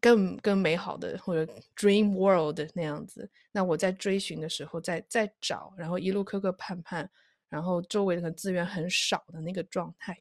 [0.00, 7.06] 更更美好的或者 dream world 那样子，那我在追寻的时候，在在找，然后一路磕磕绊绊，
[7.48, 10.20] 然后周围的资源很少的那个状态，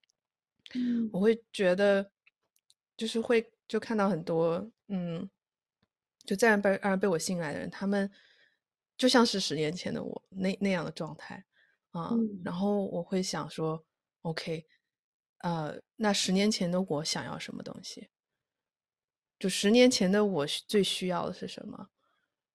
[1.11, 2.07] 我会觉得
[2.95, 5.29] 就是会就看到很多嗯，
[6.25, 8.09] 就自然被然被我吸引来的人，他们
[8.97, 11.43] 就像是十年前的我那那样的状态
[11.91, 12.11] 啊，
[12.43, 13.83] 然后我会想说
[14.21, 14.65] ，OK，
[15.39, 18.09] 呃，那十年前的我想要什么东西？
[19.39, 21.89] 就十年前的我最需要的是什么，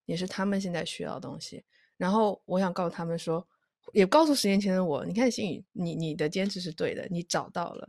[0.05, 1.63] 也是他们现在需要的东西。
[1.97, 3.47] 然后我想告诉他们说，
[3.93, 7.87] 也告诉十年前的我，你看心宇，你你的坚持是对的，你找到了，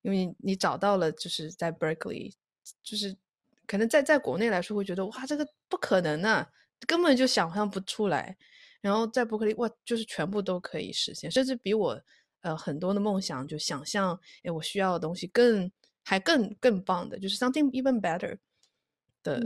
[0.00, 2.34] 因为你找到了，就是在 Berkeley，
[2.82, 3.16] 就是
[3.66, 6.48] 可能在在国内来说会觉得哇，这个不可能啊，
[6.86, 8.36] 根本就想象不出来。
[8.80, 12.02] 然后在伯克利，哇，就是全部都可以实现，甚至比我
[12.40, 15.70] 呃很多的梦想就想象，哎，我需要的东西更。
[16.04, 18.36] 还更更棒的，就是 something even better
[19.22, 19.40] 的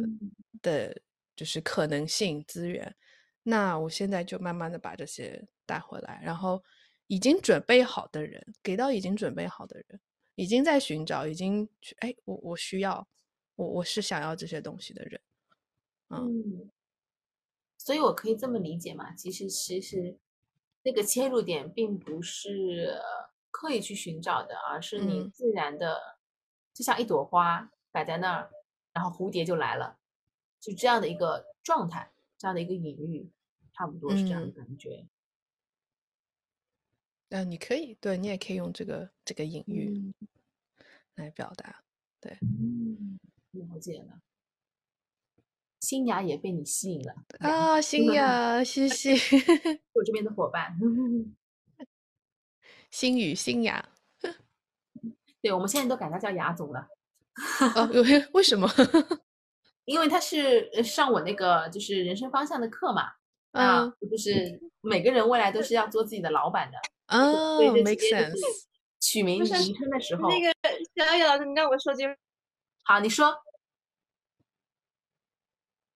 [0.62, 1.02] 的，
[1.36, 2.96] 就是可能性资源。
[3.42, 6.64] 那我现在就慢慢的把这些带回来，然后
[7.08, 10.00] 已经准备好的人给到已经准备好的人，
[10.36, 13.06] 已经在寻找，已经去哎，我我需要，
[13.56, 15.20] 我我是想要这些东西的人。
[16.10, 16.70] 嗯，
[17.76, 19.12] 所以我可以这么理解嘛？
[19.14, 20.16] 其实其实
[20.84, 23.00] 那个切入点并不是
[23.50, 26.16] 刻意去寻找的，而是你自然的。
[26.72, 28.50] 就像一朵花摆在那儿，
[28.92, 29.98] 然后蝴蝶就来了，
[30.60, 33.32] 就这样的一个状态，这样的一个隐喻，
[33.72, 34.90] 差不多是这样的感觉。
[35.00, 35.08] 嗯，
[37.44, 40.12] 你可以，对你也可以用这个这个隐喻
[41.16, 41.82] 来表达。
[42.20, 43.18] 对，嗯，
[43.52, 44.20] 了解了。
[45.80, 49.12] 新雅也被你吸引了啊，新雅，谢谢
[49.92, 50.76] 我这边的伙伴，
[52.90, 53.88] 新宇、新雅。
[55.42, 56.88] 对，我们现在都改他叫雅总了。
[57.76, 57.88] 哦，
[58.32, 58.68] 为什么？
[59.84, 63.12] 因为他是上我那个就是人生方向的课嘛。
[63.52, 66.78] 啊，就是每个人未来都是要做自己的老板的。
[67.08, 68.40] 哦，make sense。
[69.00, 70.52] 取名名称的时候，那个
[70.94, 72.04] 小野老师，你让我说句。
[72.84, 73.36] 好，你说。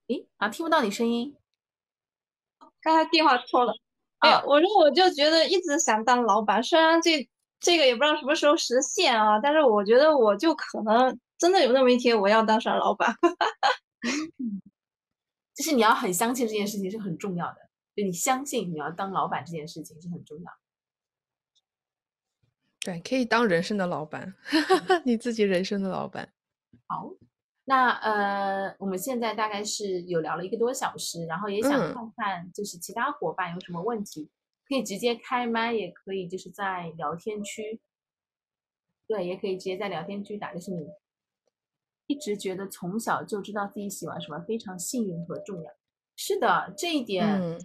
[0.06, 1.36] 咦，啊，听不到你声音。
[2.80, 3.74] 刚才电话错了。
[4.18, 7.28] 哎，我说我就觉得一直想当老板，虽然这。
[7.62, 13.14] 这个也不知道什么时候实现啊，但是我觉得我就可能真的有那么一天我要当上老板，
[15.54, 17.56] 就是你要很相信这件事情是很重要的，
[17.94, 20.50] 就你相信你要当老板这件事情是很重要。
[22.82, 24.34] 对，可以当人生的老板，
[25.04, 26.32] 你自己人生的老板。
[26.86, 27.10] 好，
[27.64, 34.30] 那呃，我们现在大概是有聊了一个多小时，然后也想看看就是其他伙伴有什么问题。
[34.66, 37.80] 可以直接开麦，也可以就是在聊天区，
[39.08, 40.54] 对，也可以直接在聊天区打。
[40.54, 40.86] 就是你
[42.06, 45.72] 一直觉得从小就知道自己喜欢什么，非常幸运和重要。
[46.14, 47.58] 是的，这一点，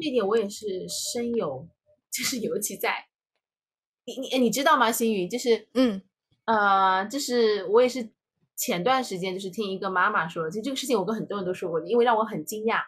[0.00, 1.68] 这一点我也是深有，
[2.10, 3.05] 就是尤其在
[4.06, 4.90] 你你你知道吗？
[4.90, 6.00] 心宇，就是嗯
[6.46, 8.08] 呃，就是我也是
[8.56, 12.80] 前段时间就是听一个妈妈说，其实这个事情我跟很多人都说过的，因为让我很惊讶，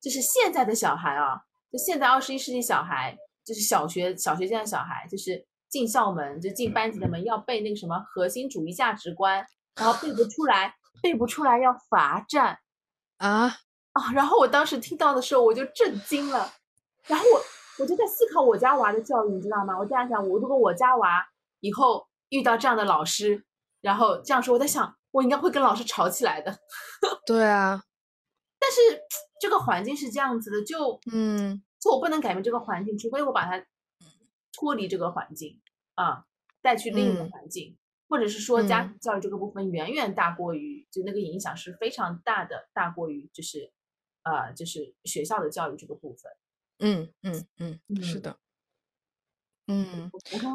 [0.00, 1.42] 就是现在的小孩啊。
[1.70, 9.44] 就现在二十一世纪小孩，就是小学小学阶段小孩，就是进校门就进班级的门要背那个什么核心主义价值观，
[9.74, 12.60] 然后背不出来，背不出来要罚站，
[13.18, 13.52] 啊
[13.92, 14.12] 啊！
[14.14, 16.54] 然后我当时听到的时候我就震惊了，
[17.06, 17.42] 然后我
[17.78, 19.78] 我就在思考我家娃的教育，你知道吗？
[19.78, 21.26] 我这样想，我如果我家娃
[21.60, 23.44] 以后遇到这样的老师，
[23.80, 26.58] 然后这样说，我在想，我应该会跟老师吵起来的。
[27.26, 27.82] 对啊，
[28.58, 28.80] 但是
[29.40, 33.62] 这个环境是这样子的，就嗯，就我不能改变这个环境，除非我把它
[34.52, 35.60] 脱离这个环境
[35.96, 36.24] 啊，
[36.62, 37.76] 带去另一个环境，
[38.08, 43.70] 或者是说家庭教育这个部分远远大过于，就那个影响是非常大的，大过于就是
[44.22, 46.32] 呃，就是学校的教育这个部分。
[46.80, 48.36] 嗯嗯嗯，是的。
[49.68, 50.10] 嗯，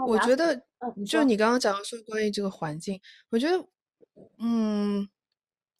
[0.08, 0.62] 我觉得，
[1.06, 3.00] 就你刚刚讲的说关于这个环境，
[3.30, 3.68] 我觉得，
[4.40, 5.10] 嗯，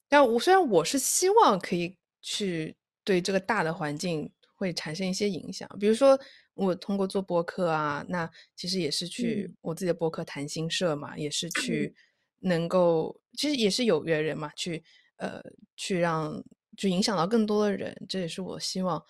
[0.10, 6.20] 但我虽然我是希望可以去对这个大的环境会产生一些影响，比如说
[6.54, 11.96] 我通过做播客啊，那其实也是去我自己的播客谈心社嘛，也是去。
[12.44, 14.84] 能够，其实也是有缘人嘛，去
[15.18, 15.40] 呃
[15.78, 16.44] 去让
[16.76, 19.06] 去影响到更多的人，这也是我希望，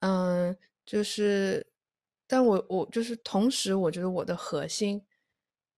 [0.00, 1.66] 嗯，就是。
[2.24, 4.98] 但我我就是同时，我觉得我的核心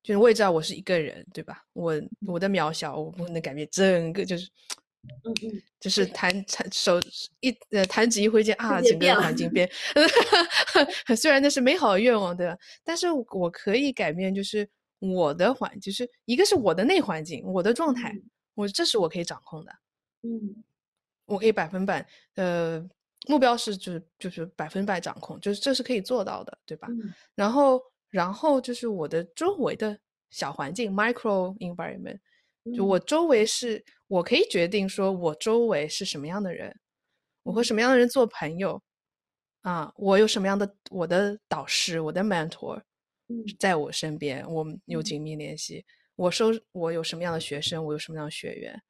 [0.04, 1.64] 就是我也知道我是一个人，对吧？
[1.72, 4.48] 我我的渺小，我不能改变整个，就是
[5.24, 7.00] 嗯嗯，就是弹弹手
[7.40, 9.68] 一呃弹指一挥间啊，整个环境变。
[11.18, 12.56] 虽然那是美好的愿望，对吧？
[12.84, 14.68] 但是我可以改变，就是
[15.00, 18.14] 我的环，就是一个是我的内环境，我的状态，
[18.54, 19.72] 我这是我可以掌控的。
[20.22, 20.62] 嗯，
[21.26, 22.88] 我可以百分百呃。
[23.26, 26.88] 目标是就是就是百分百掌控，就是这是可以做到的，对吧？
[27.34, 29.98] 然后然后就是我的周围的
[30.30, 32.18] 小环境 （micro environment），
[32.74, 36.74] 就我周围是我可以决定说我周围是什么样的人，
[37.42, 38.82] 我和什么样的人做朋友
[39.62, 42.82] 啊，我有什么样的我的导师，我的 mentor，
[43.58, 45.84] 在我身边，我们有紧密联系。
[46.16, 48.80] 我收我有什么样的学生，我有什么样的学员。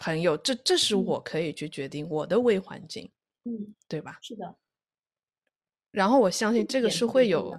[0.00, 3.08] 朋友，这这是我可以去决定我的微环境，
[3.44, 4.18] 嗯，对吧？
[4.22, 4.56] 是的。
[5.90, 7.54] 然后我相信这个是会有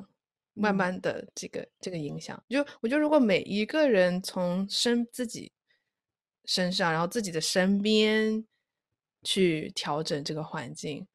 [0.56, 2.44] 慢慢的这个这个影响。
[2.50, 5.52] 就我觉得，如果每一个人从身自己
[6.46, 8.44] 身上，然后自己的身边
[9.22, 11.06] 去调整这个环境，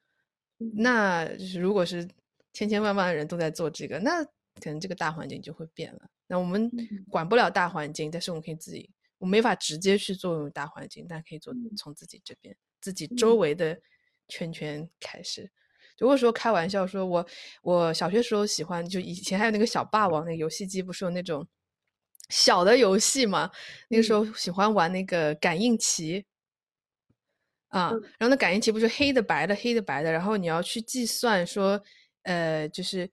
[0.75, 2.07] 那就是如果是
[2.53, 4.23] 千千万万的人都在做这个，那
[4.61, 6.09] 可能这个大环境就会变了。
[6.25, 6.71] 那我们
[7.09, 8.89] 管不了大环境，但是我们可以自己。
[9.19, 13.79] 我没法直接去作用大环境，但可以做从自己这边、自己周围的
[14.27, 15.49] 圈圈开始。
[15.97, 17.27] 如果说开玩笑说，我
[17.63, 21.47] 我小学时候喜欢，就以前还有那个小霸王那个游戏机，不是有那种
[22.29, 23.49] 小的游戏嘛？
[23.89, 26.23] 那个时候喜欢玩那个感应棋
[27.69, 27.89] 啊，
[28.19, 31.81] 然后那感应棋不是黑的白的黑的白的，然后你要去计算说，
[32.21, 33.09] 呃，就是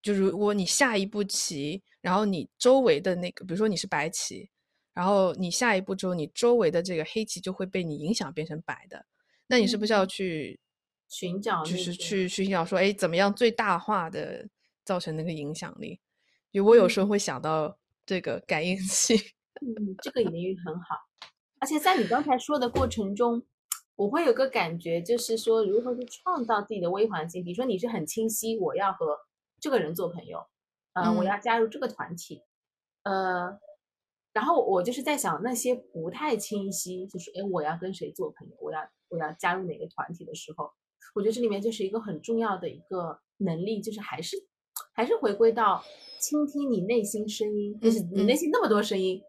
[0.00, 4.48] 就如果你下一步棋，然后你周围的那个，比如说你是白棋。
[4.98, 9.06] 然后你下一步之后，你周围的这个黑棋就会被你影响变成白的，
[9.46, 10.58] 那你是不是要去
[11.06, 14.48] 寻找，就是去寻找说，哎，怎么样最大化的
[14.84, 16.00] 造成那个影响力？
[16.50, 19.14] 就我有时候会想到这个感应器，
[19.60, 20.96] 嗯，这个隐喻很好。
[21.60, 23.40] 而且在你刚才说的过程中，
[23.94, 27.44] 我会有个感觉，就是说如何去创造自己的微环境。
[27.44, 29.16] 比如说你是很清晰，我要和
[29.60, 30.44] 这个人做朋友，
[30.94, 32.42] 嗯，我要加入这个团体，
[33.04, 33.60] 呃。
[34.32, 40.70] 然后我就是在想那些不太清晰，就是哎，我要跟谁做朋友，我要我要加入哪个团体的时候，
[41.14, 44.36] 我觉得这里面就是一个很重要的一个能力，就是还是
[44.94, 45.82] 还是回归到
[46.20, 49.20] 倾听你内心声音，就是你内心那么多声音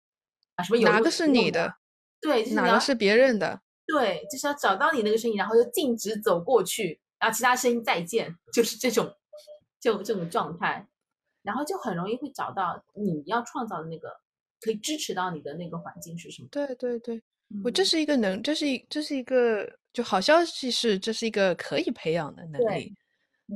[0.56, 1.74] 啊，什么有哪个是你的？
[2.22, 3.62] 对，哪个是别人的？
[3.88, 9.12] 对，就是要找到你那个声音，然后就径直走过去，然后其他声音再见，就是这种
[9.80, 10.88] 就这种状态，
[11.42, 14.10] 然后就很容易会找到你要创造的那个。
[14.62, 16.48] 可以支持到你的那个环境是什么？
[16.52, 17.22] 对对对，
[17.64, 22.94] 我这是一个能，这是一这是一个就好消息是这是一个可以培养的能力，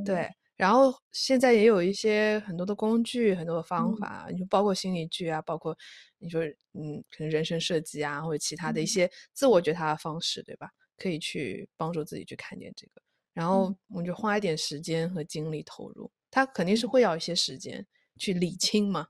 [0.06, 0.30] 对。
[0.56, 5.76] 然后现在也有一些很多的工具，很多的方法，就包括心理剧啊，包括
[6.20, 6.44] 你说
[6.74, 10.70] 嗯，可能人生设计啊，或者其他的一些自我觉察的方式，对吧？
[10.96, 13.02] 可以去帮助自己去看见这个。
[13.34, 17.86] 然后我们就花一点时间和精力投入，它肯定是会要一些时间
[18.20, 19.08] 去理清嘛，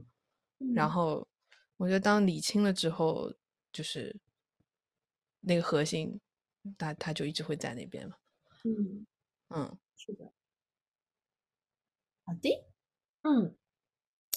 [0.73, 1.27] 然后。
[1.77, 3.33] 我觉得当理清了之后，
[3.71, 4.15] 就是
[5.41, 6.19] 那个核心，
[6.77, 8.15] 它它就一直会在那边嘛。
[8.63, 9.05] 嗯
[9.49, 10.31] 嗯，是的。
[12.25, 12.65] 好的，
[13.23, 13.55] 嗯，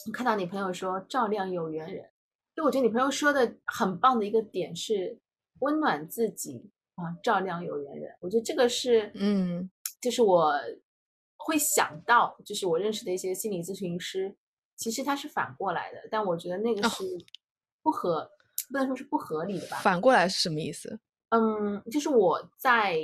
[0.07, 2.11] 我看到你朋友说照亮有缘人，
[2.55, 5.21] 就我觉得你朋友说的很棒的一个点是
[5.61, 8.17] 温暖自己啊，照亮有缘人。
[8.21, 10.53] 我觉得这个是，嗯，就是我
[11.37, 14.37] 会想到，就是我认识的一些心理咨询师。
[14.77, 17.05] 其实它是反过来的，但我觉得那个是
[17.82, 18.31] 不合，
[18.70, 19.78] 不能说是不合理的吧？
[19.78, 21.01] 反过来是什么意思？
[21.31, 22.98] 嗯，就是我在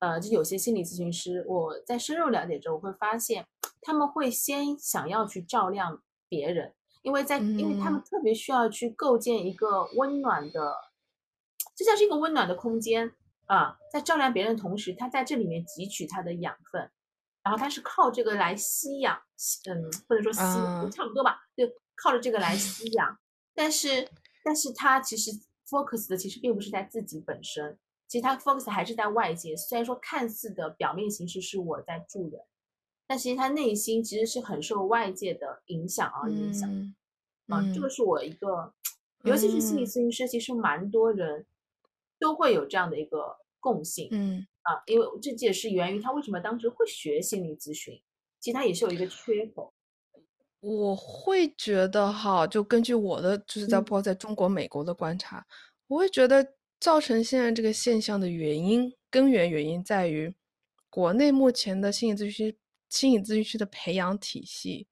[0.00, 3.46] 呃，就有些心理咨询师，我在深入了解之后，我会发现
[3.80, 10.74] 他们会先想要去照亮别人，因为在因为他们特别需要去构建一个温暖的，
[11.76, 13.12] 就像是一个温暖的空间
[13.46, 16.90] 啊，在照亮别人的同时，他在这里面汲取他的养分，
[17.42, 19.20] 然后他是靠这个来吸氧，
[19.68, 20.40] 嗯，或者说吸，
[20.90, 21.66] 差不多吧，就
[21.96, 23.18] 靠着这个来吸氧。
[23.54, 24.08] 但是，
[24.44, 25.30] 但是他其实
[25.68, 27.78] focus 的其实并不是在自己本身，
[28.08, 29.56] 其实他 focus 还是在外界。
[29.56, 32.40] 虽然说看似的表面形式是我在助人。
[33.04, 36.70] 但其实他内心其实是很受外界的影响而影响，
[37.48, 38.72] 嗯，这个是我一个，
[39.24, 41.44] 尤其是心理咨询师，其实蛮多人
[42.18, 48.00] 都会有这样的一个共性，嗯啊，因为这也是源于他为什么当时会学心理咨询，
[48.40, 49.72] 其实他也是有一个缺口。
[50.60, 55.44] 我会觉得哈，就根据我的就是在包括在中国、美国的观察，
[55.86, 60.34] 我会觉得造成现在这个现象的原因，根源原因在于
[60.88, 62.56] 国内目前的心理咨询。
[62.88, 64.86] 心理咨询师的培养体系，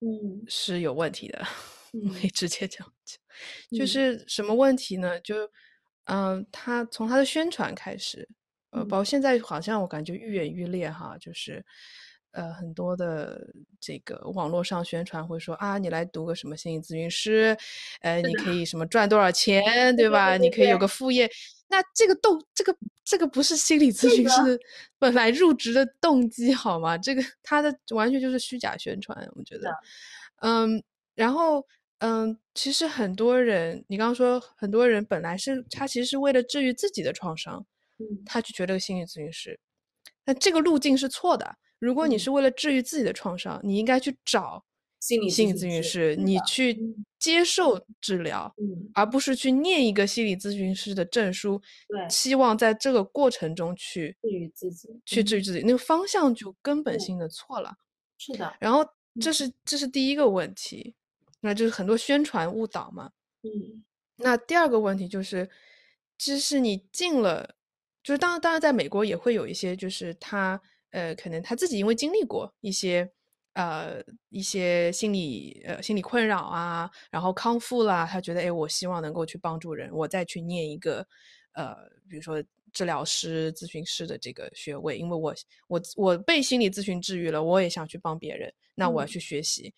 [0.00, 1.40] 嗯，是有问题的。
[2.12, 5.20] 可以直接讲讲，就是什么问题呢？
[5.20, 5.48] 就，
[6.06, 8.28] 嗯，他从他的宣传开始，
[8.76, 11.64] 呃，包括现在好像我感觉愈演愈烈哈，就是，
[12.32, 13.46] 呃，很多的
[13.80, 17.56] 这个网络上宣传会说啊，你来读个什么心理咨询师，
[18.00, 20.36] 呃，你可以什么赚多少钱，对吧？
[20.36, 21.30] 你可以有个副业。
[21.68, 24.60] 那这个动这个这个不是心理咨询师
[25.00, 26.96] 本来入职的动机好吗？
[26.96, 29.74] 这个他的完全就是虚假宣传，我觉得。
[30.42, 30.80] 嗯，
[31.16, 31.66] 然后
[31.98, 37.66] 嗯，其实很多人，你刚刚说很多人本来是他其实是为了治愈自己的创伤，
[38.24, 39.58] 他去觉得心理咨询师，
[40.24, 41.56] 那这个路径是错的。
[41.78, 44.64] 如果你是为了治愈自己的创伤，你应该去找。
[44.98, 46.76] 心理心理咨询师，你去
[47.18, 48.52] 接受治疗，
[48.94, 57.76] 而不是去念一个心理咨询师的证书，对，希望在这个过程中去治愈自己，去治愈自己，那个方向就根本性的错了。
[58.18, 58.56] 是的。
[58.58, 58.84] 然后
[59.20, 60.94] 这是这是第一个问题，
[61.40, 63.12] 那就是很多宣传误导嘛。
[63.42, 63.84] 嗯。
[64.16, 65.48] 那第二个问题就是，
[66.18, 67.54] 其实你进了，
[68.06, 70.60] 就是当然当然在美国也会有一些，就是他
[70.90, 73.10] 呃，可能他自己因为经历过一些。
[73.58, 80.98] 呃，一些心理呃心理困扰啊，然后康复啦，他觉得哎，我希望能够去帮助人，我再去念一个
[81.54, 81.74] 呃，
[82.06, 85.34] 比如说治疗师、咨询师的这个学位，因为我
[85.68, 89.72] 我我被心理咨询治愈了，我也想去帮别人，那我要去学习。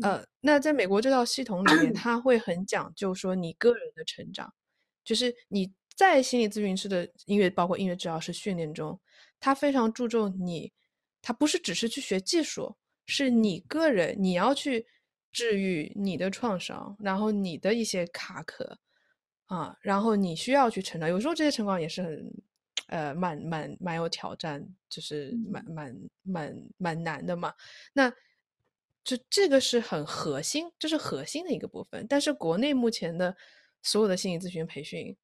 [0.00, 4.54] 呃，那在美国这套系统里面， 他会很讲究说你个人的成长，
[5.04, 9.00] 就是你在心理咨询师的音乐，包括音乐治疗师训练中，
[9.40, 10.72] 他非常注重你，
[11.20, 12.76] 他不是只是去学技术。
[13.04, 14.86] 是你个人，你要去
[15.32, 18.78] 治愈你的创伤，然后你的一些卡壳
[19.46, 21.10] 啊，然后你需要去成长。
[21.10, 22.32] 有时候这些成长也是很，
[22.86, 27.52] 呃，蛮蛮蛮有挑战，就是蛮蛮蛮蛮难的嘛。
[27.92, 28.08] 那
[29.02, 32.06] 就这个是很核心，这是核心的一个部分。
[32.08, 33.36] 但是国内目前的
[33.82, 35.16] 所有的心理咨询培训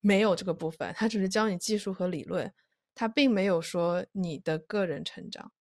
[0.00, 2.52] 没有这个部分，他只是教你技术和理论，
[2.94, 5.52] 他并没有说你的个人成长。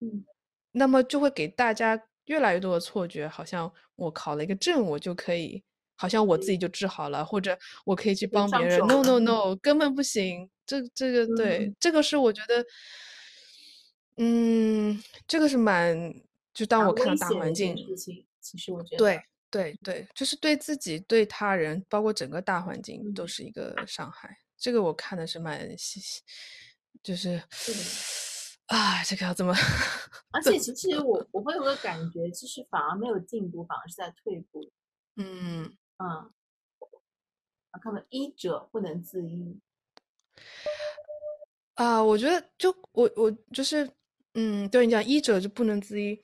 [0.00, 0.24] 嗯。
[0.72, 5.62] 那么就会给大家越来越多的错觉，好像我考了一个证，我就可以，
[5.96, 8.78] 好像我自己就治好了，或者我可以去帮别人。
[8.80, 10.50] No No No，根本不行。
[10.66, 12.62] 这这个对，这个是我觉得，
[14.18, 16.12] 嗯，这个是蛮，
[16.52, 17.74] 就当我看到大环境，
[18.40, 24.38] 其实我觉得，对对对，就是对自己、对他人，包括整个大环境，都是一个伤害。
[24.56, 26.00] 这个我看的是蛮细，
[27.02, 27.42] 就是。
[28.66, 29.54] 啊，这个要怎么？
[30.32, 34.72] 而且其实我我会有个感觉，其实反而没有进步，反而是在退步。
[35.14, 35.64] 嗯
[35.98, 36.32] 嗯，
[37.70, 39.60] 啊，看到医者不能自医。
[41.74, 43.88] 啊，我觉得就我我就是，
[44.34, 46.20] 嗯，对你讲医者就不能自医，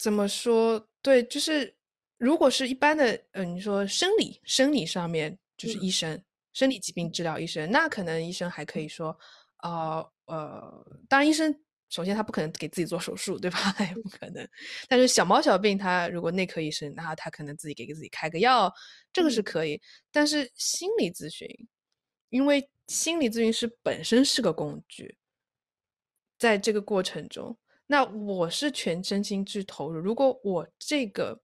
[0.00, 0.88] 怎么说？
[1.02, 1.76] 对，就是
[2.16, 6.22] 如果是一般的，嗯，你说生理生理上面就是医生，
[6.54, 9.16] 生理疾病治疗医生，那可能医生还可以说，
[9.58, 10.04] 啊。
[10.26, 11.52] 呃，当然，医生
[11.88, 13.58] 首先他不可能给自己做手术，对吧？
[13.82, 14.48] 也不可能。
[14.88, 18.72] 但是小毛小病，他如果内科医生，那他可能自己给自己开个药，
[19.12, 19.82] 这个是可以。
[20.12, 21.48] 但是心理咨询，
[22.28, 25.18] 因为心理咨询师本身是个工具，
[26.38, 27.58] 在这个过程中，
[27.90, 29.98] 那我是全身心去投入。
[29.98, 31.42] 如果我这个。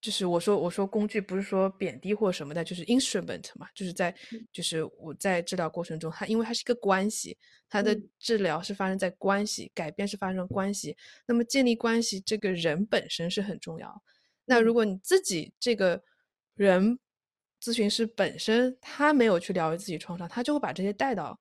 [0.00, 4.14] 就是我说我说工具不是说贬低或什么的，就是 instrument 嘛，就是在
[4.52, 7.38] 就是我在治疗过程中，它因为它是一个关系，
[7.70, 10.94] 它的治疗是发生在关系，改变是发生关系，
[11.24, 14.02] 那么建立关系，这个人本身是很重要。
[14.44, 16.02] 那如果你自己这个
[16.54, 16.98] 人
[17.62, 21.40] 咨询师本身他没有去疗愈自己创伤，他就会把这些带到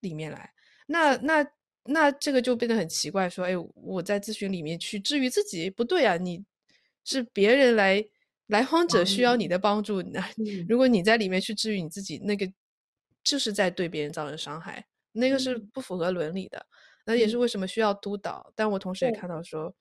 [0.00, 0.54] 里面来。
[0.86, 1.46] 那那
[1.84, 6.44] 那这个就变得很奇怪，说，哎，我在咨询里面去治愈自己，不对啊，你
[7.04, 8.04] 是别人来
[8.46, 10.24] 来访者需要你的帮助，那
[10.68, 12.50] 如果你在里面去治愈你自己，那个
[13.24, 16.64] 就是在对别人造成伤害，那个是不符合伦理的。
[17.04, 19.74] 那也是为什么需要督导，但我同时也看到说，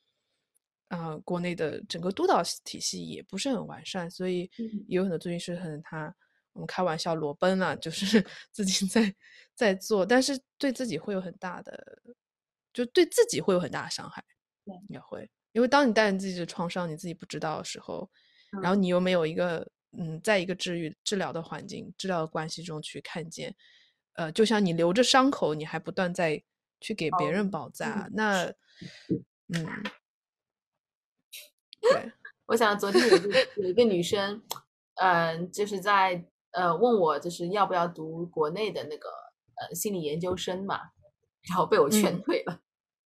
[0.88, 4.50] 啊，国内的整个督导体系也不是很完善，所以
[4.88, 6.16] 有很多咨询师可能他，
[6.54, 9.16] 我们开玩笑裸奔啊，就是 自己在
[9.56, 12.02] 在做，但是对自己会有很大的，
[12.74, 14.24] 就对自己会有很大的伤害，
[14.90, 18.10] 也会，因为当你带着自己的创伤，你自己不知道的时候，
[18.62, 19.68] 然后你又没有一个，
[19.98, 23.56] 嗯，在一个治愈治疗的环境、治疗的关系中去看见，
[24.14, 26.44] 呃，就像你留着伤口，你还不断在。
[26.84, 28.44] 去给别人包扎，那，
[29.54, 29.84] 嗯，
[31.80, 32.12] 对，
[32.48, 34.42] 我想昨天有个有一个女生，
[34.96, 39.10] 嗯，就是在呃问我，就是要不要读国内的那个
[39.56, 40.80] 呃心理研究生嘛，
[41.50, 42.60] 然后被我劝退了。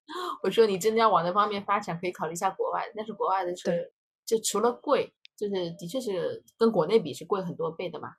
[0.43, 3.91] 我说你真的要往那方面发展，可以考虑一下国外，但是国外的是
[4.25, 8.09] 就除了贵，就是的确是跟国内比是贵很多倍的嘛。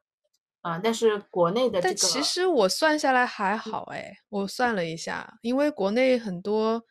[0.62, 6.82] 啊，但是国内的这个，但其实我算下来还好哎，我算了一下，因为国内很多，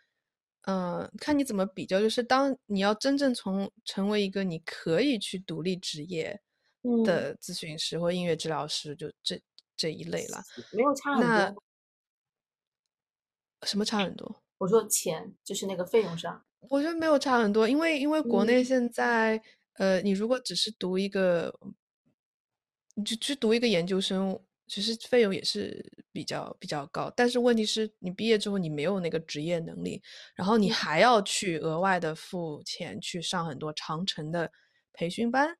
[0.61, 6.39] 嗯，看你怎么比较，就是当你要真正从成为一个你可以去独立职业
[7.03, 9.41] 的咨询师或音乐治疗师，就这
[9.75, 11.63] 这一类了，没有差很多。
[13.63, 14.43] 什么差很多？
[14.57, 19.41] 我说钱，就是那个费用上，我觉得没有差很多，因为因为国内现在，
[19.73, 21.53] 呃，你如果只是读一个。
[22.97, 27.11] 你就去读一个研究生，其实费用也是比较比较高。
[27.13, 30.01] 但是问题是你毕业之后你没有那个职业能力，
[30.33, 34.49] 然后你还要去额外的付钱去上很多长程的
[34.93, 35.57] 培训班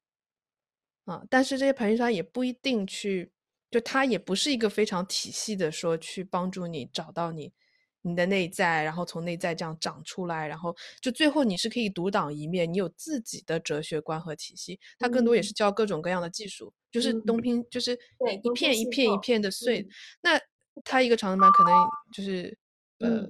[1.05, 1.23] 啊。
[1.29, 3.31] 但是这些培训班也不一定去，
[3.71, 7.53] 就它也不是一个非常体系的说去帮助你找到你。
[8.07, 14.79] 你的内在，然后从内在这样长出来，然后就最后你是可以独当一面，你有自己的哲学观和体系。
[14.99, 17.97] 它更多也是教各种各样的技术，就是东拼，就是
[18.43, 19.87] 一片一片一片的碎。
[20.21, 20.39] 那
[20.83, 21.73] 它一个长程班可能
[22.13, 22.55] 就是
[22.99, 23.27] 呃，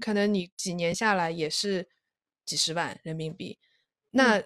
[0.00, 1.88] 可能你几年下来也是
[2.44, 3.56] 几十万人民币。
[4.10, 4.42] 那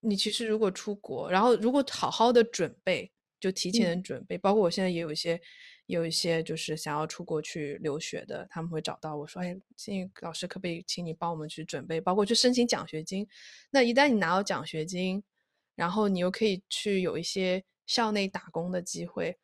[0.00, 5.40] 你其实如果出国，然后如果好好的准备，就提前的准备，包括我现在也有一些。
[5.86, 13.26] 有一些就是想要出国去留学的，他们会找到我说：“哎，金宇老师，可不可以请你帮我们去准备，包括去申请奖学金？
[13.72, 15.20] 那一旦你拿到奖学金，
[15.74, 19.36] 然后你又可以去有一些校内打工的机会。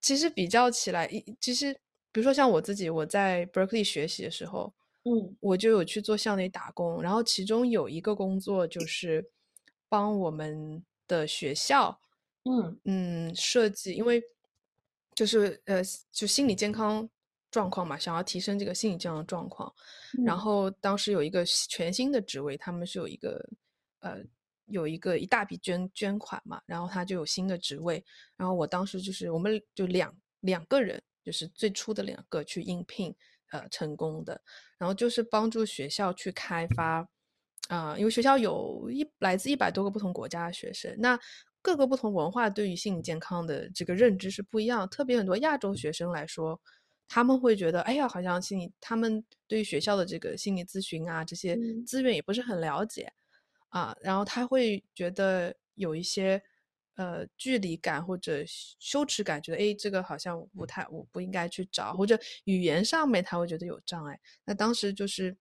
[0.00, 1.74] 其实比较起来，一其实
[2.10, 4.72] 比如说像我自己，我在 Berkeley 学习的时候，
[5.02, 9.22] 嗯，我就有去做校内打工，然后其中有一个工作就是
[9.88, 12.00] 帮我们的学校，
[12.44, 12.78] 嗯。
[12.84, 14.22] 嗯设计，因为。
[15.14, 15.80] 就是呃，
[16.12, 17.08] 就心理健康
[17.50, 19.74] 状况嘛，想要提升这个心理健康状况，
[20.26, 23.42] 然后当时有一个全新的职位，他们是有一个
[24.00, 24.22] 呃，
[24.66, 28.04] 有一个一大笔捐捐款嘛，然后他就有新的职位，
[28.36, 33.16] 然后我当时就是我们就两两个人，就是最初的两个去应聘，
[33.52, 34.38] 呃，成功的，
[34.76, 37.08] 然后就是帮助学校去开发，
[37.68, 41.18] 啊，因为学校有一来自一百多个不同国家的学生，那。
[41.62, 46.60] 各个不同文化对于心理健康的这个认知是不一样，特别很多亚洲学生来说，
[47.08, 53.12] 他们会觉得，哎呀，好像心理，他们对于学校的这个心理咨询啊，这些资源也不是很了解
[53.70, 56.40] 啊，然后他会觉得有一些
[56.94, 58.44] 呃距离感或者
[58.78, 64.16] 羞耻感，觉得哎，这个好像不太，我不应该去找，或者语言上面他会觉得有障碍。
[64.44, 65.36] 那当时就是。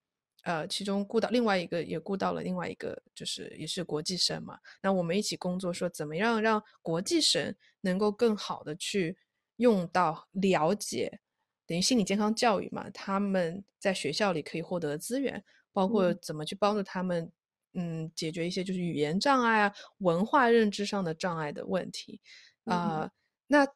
[0.45, 4.59] 呃，其中顾到另外一个，也顾到了另外一个，就是也是国际生嘛。
[4.79, 9.17] 那我们一起工作，说怎么样让国际生能够更好的去
[9.55, 11.19] 用到了解，
[11.65, 15.43] 等于心理健康教育嘛，他们在学校里可以获得资源，
[15.73, 17.31] 包括怎么去帮助他们，
[17.73, 22.21] 嗯，解决一些就是语言障碍啊、文化认知上的障碍的问题
[22.65, 23.09] 啊。
[23.47, 23.67] 那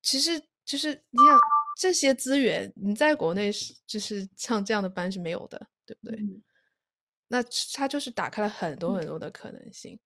[0.00, 1.38] 其实就是你想
[1.76, 5.68] 这些资源，你在国内是就是像这样的班是没有的。
[5.90, 6.40] 对不对？
[7.28, 7.42] 那
[7.74, 9.98] 它就是打开了很多很多的可能性。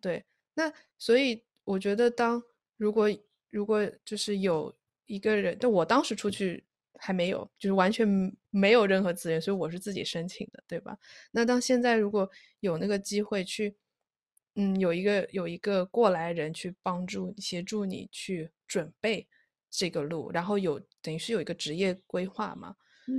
[0.00, 2.42] 对，那所以我觉得，当
[2.76, 3.08] 如果
[3.50, 4.74] 如果就是有
[5.06, 6.64] 一个人，就我当时出去
[6.94, 8.06] 还没有，就是完全
[8.50, 10.98] 没有任何资源，所以我是自己申请的，对吧？
[11.30, 12.30] 那当现在如果
[12.60, 13.76] 有那个机会去，
[14.54, 19.26] 嗯，有一个有一个过来人去帮助协助你去准备
[19.70, 22.74] 这个路，然后有等于是有一个职业规划嘛，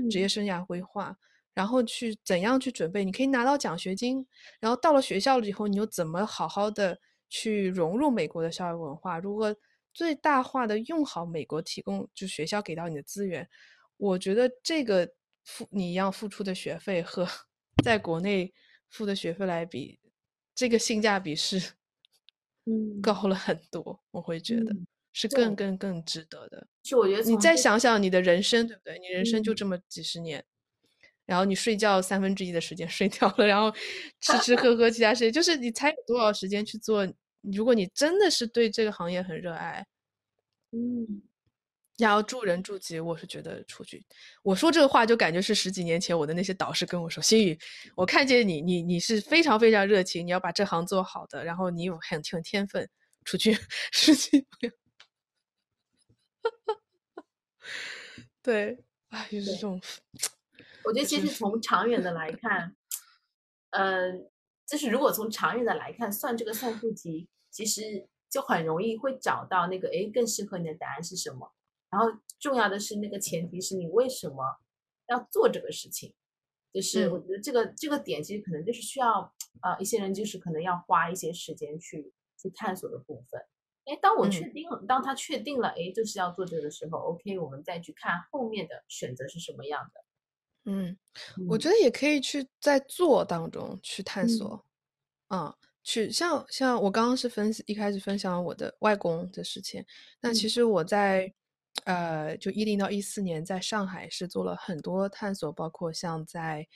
[0.09, 1.15] 职业生涯规划。
[1.53, 3.03] 然后去怎样去准备？
[3.03, 4.25] 你可以拿到奖学金，
[4.59, 6.99] 然后到了学校了以后，你又怎么好好的
[7.29, 9.19] 去融入美国的校园文化？
[9.19, 9.55] 如何
[9.93, 13.47] 最大化的用好美国提供就学校给到你的资源？
[13.97, 15.11] 我觉得这个
[15.43, 17.27] 付你一样付出的学费和
[17.83, 18.53] 在国内
[18.89, 19.99] 付的学费来比，
[20.55, 21.73] 这个性价比是
[22.65, 24.73] 嗯高了很多，我会觉得
[25.11, 26.65] 是更更更值得的。
[26.83, 28.97] 是我觉得你再想想你的人生，对不对？
[28.99, 30.43] 你人生就这么几十年。
[31.31, 33.73] 然后你睡觉三分之一的时间 睡掉了，然后
[34.19, 37.07] 吃吃喝喝其他事情，就是你才有多少时间去做？
[37.53, 39.85] 如果你真的是对这个行业很热爱，
[40.73, 41.21] 嗯，
[41.97, 44.03] 然后助人助己，我是觉得出去。
[44.43, 47.57] 我说这个话就感觉是十几年前我的那些导师跟我说：“心宇，
[47.95, 52.89] 我看见你，你你是非常非常热情，你要把这行做好的，然后你有很很天分，
[53.25, 53.57] 出去
[53.93, 54.73] 十几年。
[58.43, 58.77] 对，
[59.09, 59.81] 哎，就是这种。
[60.83, 62.75] 我觉得其实从长远的来看，
[63.71, 64.13] 呃，
[64.67, 71.53] 就是如果从长远的来看，算这个算术题，其实就很容易会找到那个，哎，更适合你的答案是什么。
[71.89, 72.07] 然后
[72.39, 74.61] 重要的是那个前提是你为什么
[75.07, 76.13] 要做这个事情，
[76.71, 83.41] 就是我觉得这个这个点其实可能就是需要啊一些人就是可能要花一些时间去去探索的部分。
[83.85, 90.05] 哎，当我确定，当他确定了，哎，就是要做这个的时候，OK，我们再去看后面的选择是什么样的。
[90.65, 90.95] 嗯，
[91.49, 94.63] 我觉得也可以去在做当中去探索，
[95.29, 95.51] 嗯，
[95.81, 99.83] 去像像我刚刚是分析一开始分享我的外公的事情，
[100.19, 101.33] 那其实我在
[101.85, 106.67] 呃就一零到一四年在上海是做了很多探索，包括像在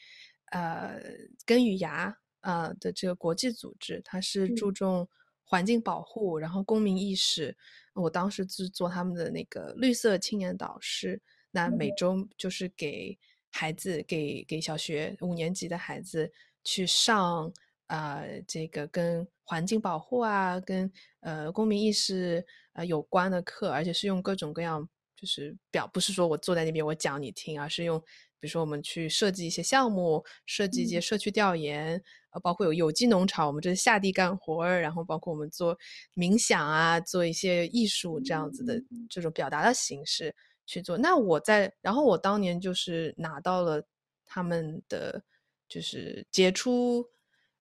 [0.52, 1.00] 呃
[1.46, 5.08] 根与芽啊的这个国际组织，它是注重
[5.44, 7.56] 环境保护，然后公民意识，
[7.94, 11.22] 我当时是做他们的那个绿色青年导师，
[11.52, 13.16] 那每周就是给。
[13.58, 16.30] 孩子给给小学五年级的孩子
[16.66, 17.50] 去上
[17.88, 20.92] 啊，这个跟环境保护啊，跟
[21.22, 27.98] 呃公民意识啊有关的课，而且是用各种各样，就是表不是说我坐在那边我讲你听，而是用
[28.42, 32.02] 比如说我们去设计一些项目，设计一些社区调研，
[32.32, 35.78] 呃，包括有有机农场，我们这是下地干活儿，然后包括我们做
[36.16, 40.36] 冥想啊，做一些艺术这样子的这种表达的形式。
[40.66, 43.86] 去做，那我在，然后我当年就是拿到了
[44.26, 45.22] 他们的
[45.68, 47.06] 就是杰出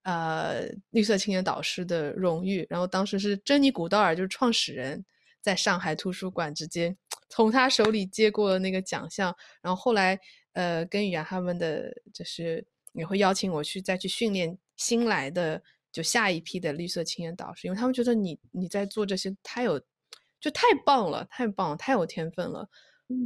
[0.03, 5.05] 呃绿色青年导师的荣誉，然后当时是珍妮古道尔就是创始人，
[5.41, 6.97] 在上海图书馆直接
[7.29, 10.19] 从他手里接过了那个奖项，然后后来
[10.53, 15.63] 呃跟宇然他们的就是也会邀请我去再去训练新来的
[15.93, 19.81] 就下一批的绿色青年导师，因为他们觉得你你在做这些太有
[20.41, 22.69] 就太棒了，太棒了，太有天分了。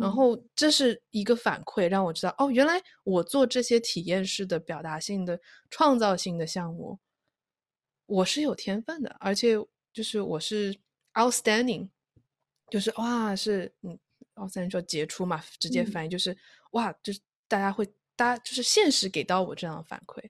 [0.01, 5.41] 然后这是一个反馈，让我知道哦，原来我做这些体验式的、表达性的、
[5.71, 6.99] 创造性的项目，
[8.07, 9.55] 我是有天分的，而且
[9.93, 10.77] 就是我是
[11.15, 11.89] outstanding，
[12.69, 13.97] 就是哇，是嗯
[14.35, 16.37] ，outstanding 说杰出嘛，直接翻译就是
[16.73, 17.87] 哇，就是大家会，
[18.17, 20.29] 大家就是现实给到我这样的反馈，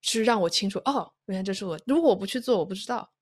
[0.00, 3.12] 是让我清楚哦，原来这是我，如果我不去做，我不知道，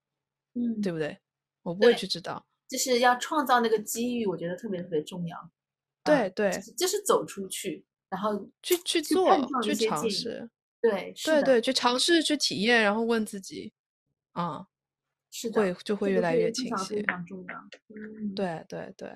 [0.52, 1.18] 嗯，对不对？
[1.62, 2.46] 我不会去知道。
[2.68, 5.50] 就是要创造那个机遇，我觉得特别特别重要。
[6.02, 10.48] 对对，就是走出去，然后去去做，去尝试。
[10.80, 13.72] 对对对，去尝试，去体验，然后问自己，
[14.32, 14.68] 啊，
[15.32, 16.96] 是会就会越来越清晰。
[16.96, 17.58] 非常重要。
[17.88, 19.08] 嗯，对对对。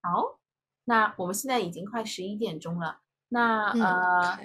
[0.00, 0.40] 好，
[0.84, 3.02] 那我们现在已经快十一点钟了。
[3.28, 4.38] 那呃，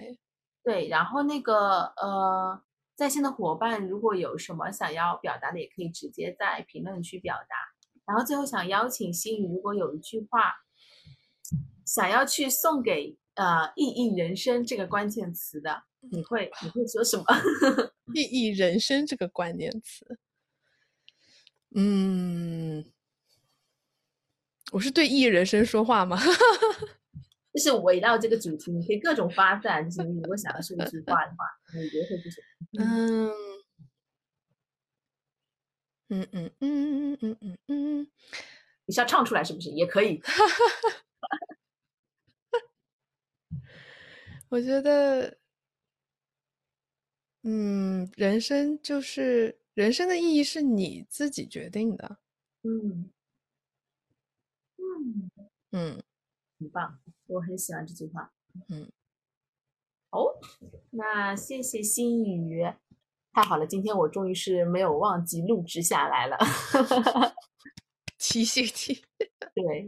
[0.64, 2.62] 对，然后那个呃，
[2.96, 7.56] 在线的伙伴如果有什么想要表达的，也可以直接在评论区表达。
[8.10, 10.52] 然后最后想邀请心宇，如果有一句话
[11.86, 17.24] 想要去送给呃“意义人生”这个关键词的，你会你会说什么
[18.16, 20.18] ？“意义人生”这个关键词，
[21.76, 22.84] 嗯，
[24.72, 26.18] 我是对“意义人生”说话吗？
[27.54, 29.88] 就是围绕这个主题，你可以各种发散。
[29.88, 31.46] 就是你如果想要说一句话的话，
[31.80, 32.42] 你觉得会是什
[32.72, 32.82] 么？
[32.84, 33.32] 嗯。
[36.10, 38.08] 嗯嗯嗯嗯嗯嗯嗯，
[38.86, 39.70] 你是要唱出来是不是？
[39.70, 40.22] 也可以。
[44.50, 45.38] 我觉得，
[47.44, 52.18] 嗯，人生就是人生的意义是你自己决定的。
[52.64, 53.12] 嗯
[54.78, 55.32] 嗯
[55.72, 56.02] 嗯，
[56.60, 58.34] 很棒，我很喜欢这句话。
[58.70, 58.92] 嗯，
[60.10, 60.40] 哦，
[60.90, 62.66] 那谢谢心宇。
[63.32, 66.38] 太好了，今天我终于是没有忘记录制下来了，
[68.18, 69.04] 提醒提。
[69.54, 69.88] 对，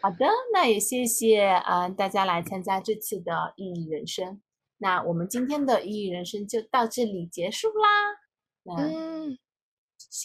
[0.00, 4.40] 好的，那也谢谢啊大家来参加这次的意义人生。
[4.78, 8.76] 那我们今天的意义人生就到这里结束啦。
[8.76, 9.38] 嗯，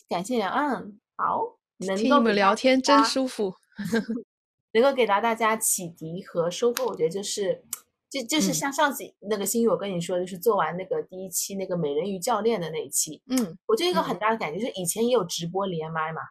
[0.07, 3.53] 感谢两岸，好，能听你们聊天真舒服。
[4.71, 7.63] 能够给到大家启迪和收获，我觉得就是，
[8.10, 16.22] 就就是像上次那个心雨我跟你说，就是做完那个第一期那个美人鱼教练的那一期，嗯，我就一个很大的感觉就是以前也有直播连麦嘛，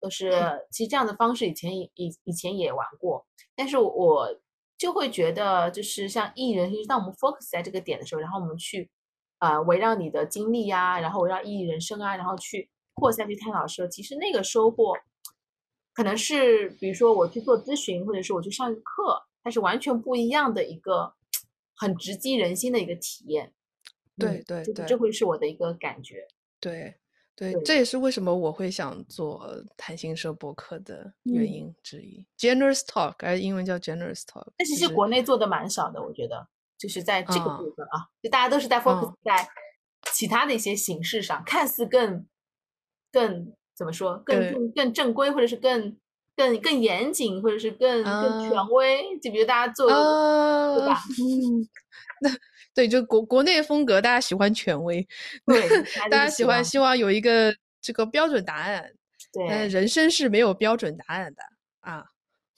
[0.00, 0.30] 就是
[0.70, 1.90] 其实这样的方式以前以
[2.24, 4.28] 以前也玩过，但是我
[4.78, 8.90] 就会觉得就是像艺人，其实当我们 focus 在这个点的时候，然后我们去
[9.38, 14.94] 啊围绕你的经历呀，然后围绕艺人生啊，然后去扩散去探讨的时候，其实那个收获。
[15.92, 21.14] 可能是比如说我去做咨询，或者是我去上一个课，它是完全不一样的一个
[21.76, 23.52] 很直击人心的一个体验。
[24.16, 26.26] 对对对，这会是我的一个感觉。
[26.58, 26.94] 对
[27.34, 32.26] 对，这也是为什么我会想做谈心社博客的原因之一。
[32.38, 34.48] Generous Talk，还是英文叫 Generous Talk。
[34.56, 36.48] 但其实国内做的蛮少的，我觉得
[36.78, 39.48] 就是在这个部分啊，就大家都是在 focus 在
[40.12, 42.26] 其他的一些形式上，看似更
[43.12, 43.54] 更。
[43.76, 45.94] 怎么说更更更正规，或者是更
[46.36, 49.18] 更更严谨，或者是更更权威？
[49.22, 51.02] 就比如大家做，对吧？
[51.18, 51.66] 嗯，
[52.20, 52.30] 那
[52.74, 55.06] 对，就国国内风格，大家喜欢权威，
[55.46, 58.92] 对，大 家喜欢希望有一个这个标准答案。
[59.32, 61.42] 对，人生是没有标准答案的
[61.80, 62.04] 啊。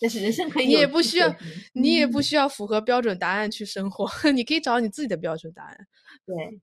[0.01, 1.37] 但是人生可以，你也不需要，
[1.73, 5.87] 你也不需要符合标准答案去生活， 你可以找你自己的标准答案。
[6.25, 6.61] 对，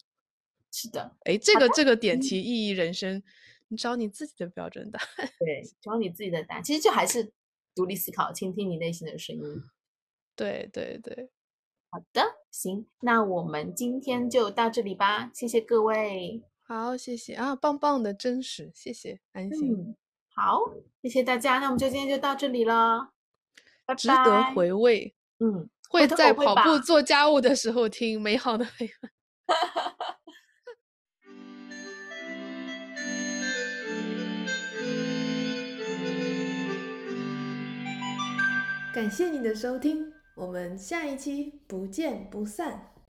[0.71, 1.15] 是的。
[1.25, 3.21] 哎，这个这个点题意义人生。
[3.67, 7.31] 你找你自己的标准答案，对，找你自己的答案，其实就还是
[7.73, 9.41] 独立思考，倾听你内心的声音。
[10.35, 11.29] 对对对，
[11.89, 12.21] 好的，
[12.51, 16.43] 行，那我们今天就到这里吧，谢谢各位。
[16.63, 19.95] 好，谢谢啊，棒棒的真实，谢谢安心。
[20.35, 20.59] 好，
[21.01, 23.11] 谢谢大家，那我们就今天就到这里了，
[23.85, 23.95] 拜拜。
[23.95, 29.11] 值得回味，嗯，会在跑步做家务的时候听美好的陪伴。
[38.95, 42.94] 感谢你的收听，我们下一期不见不散。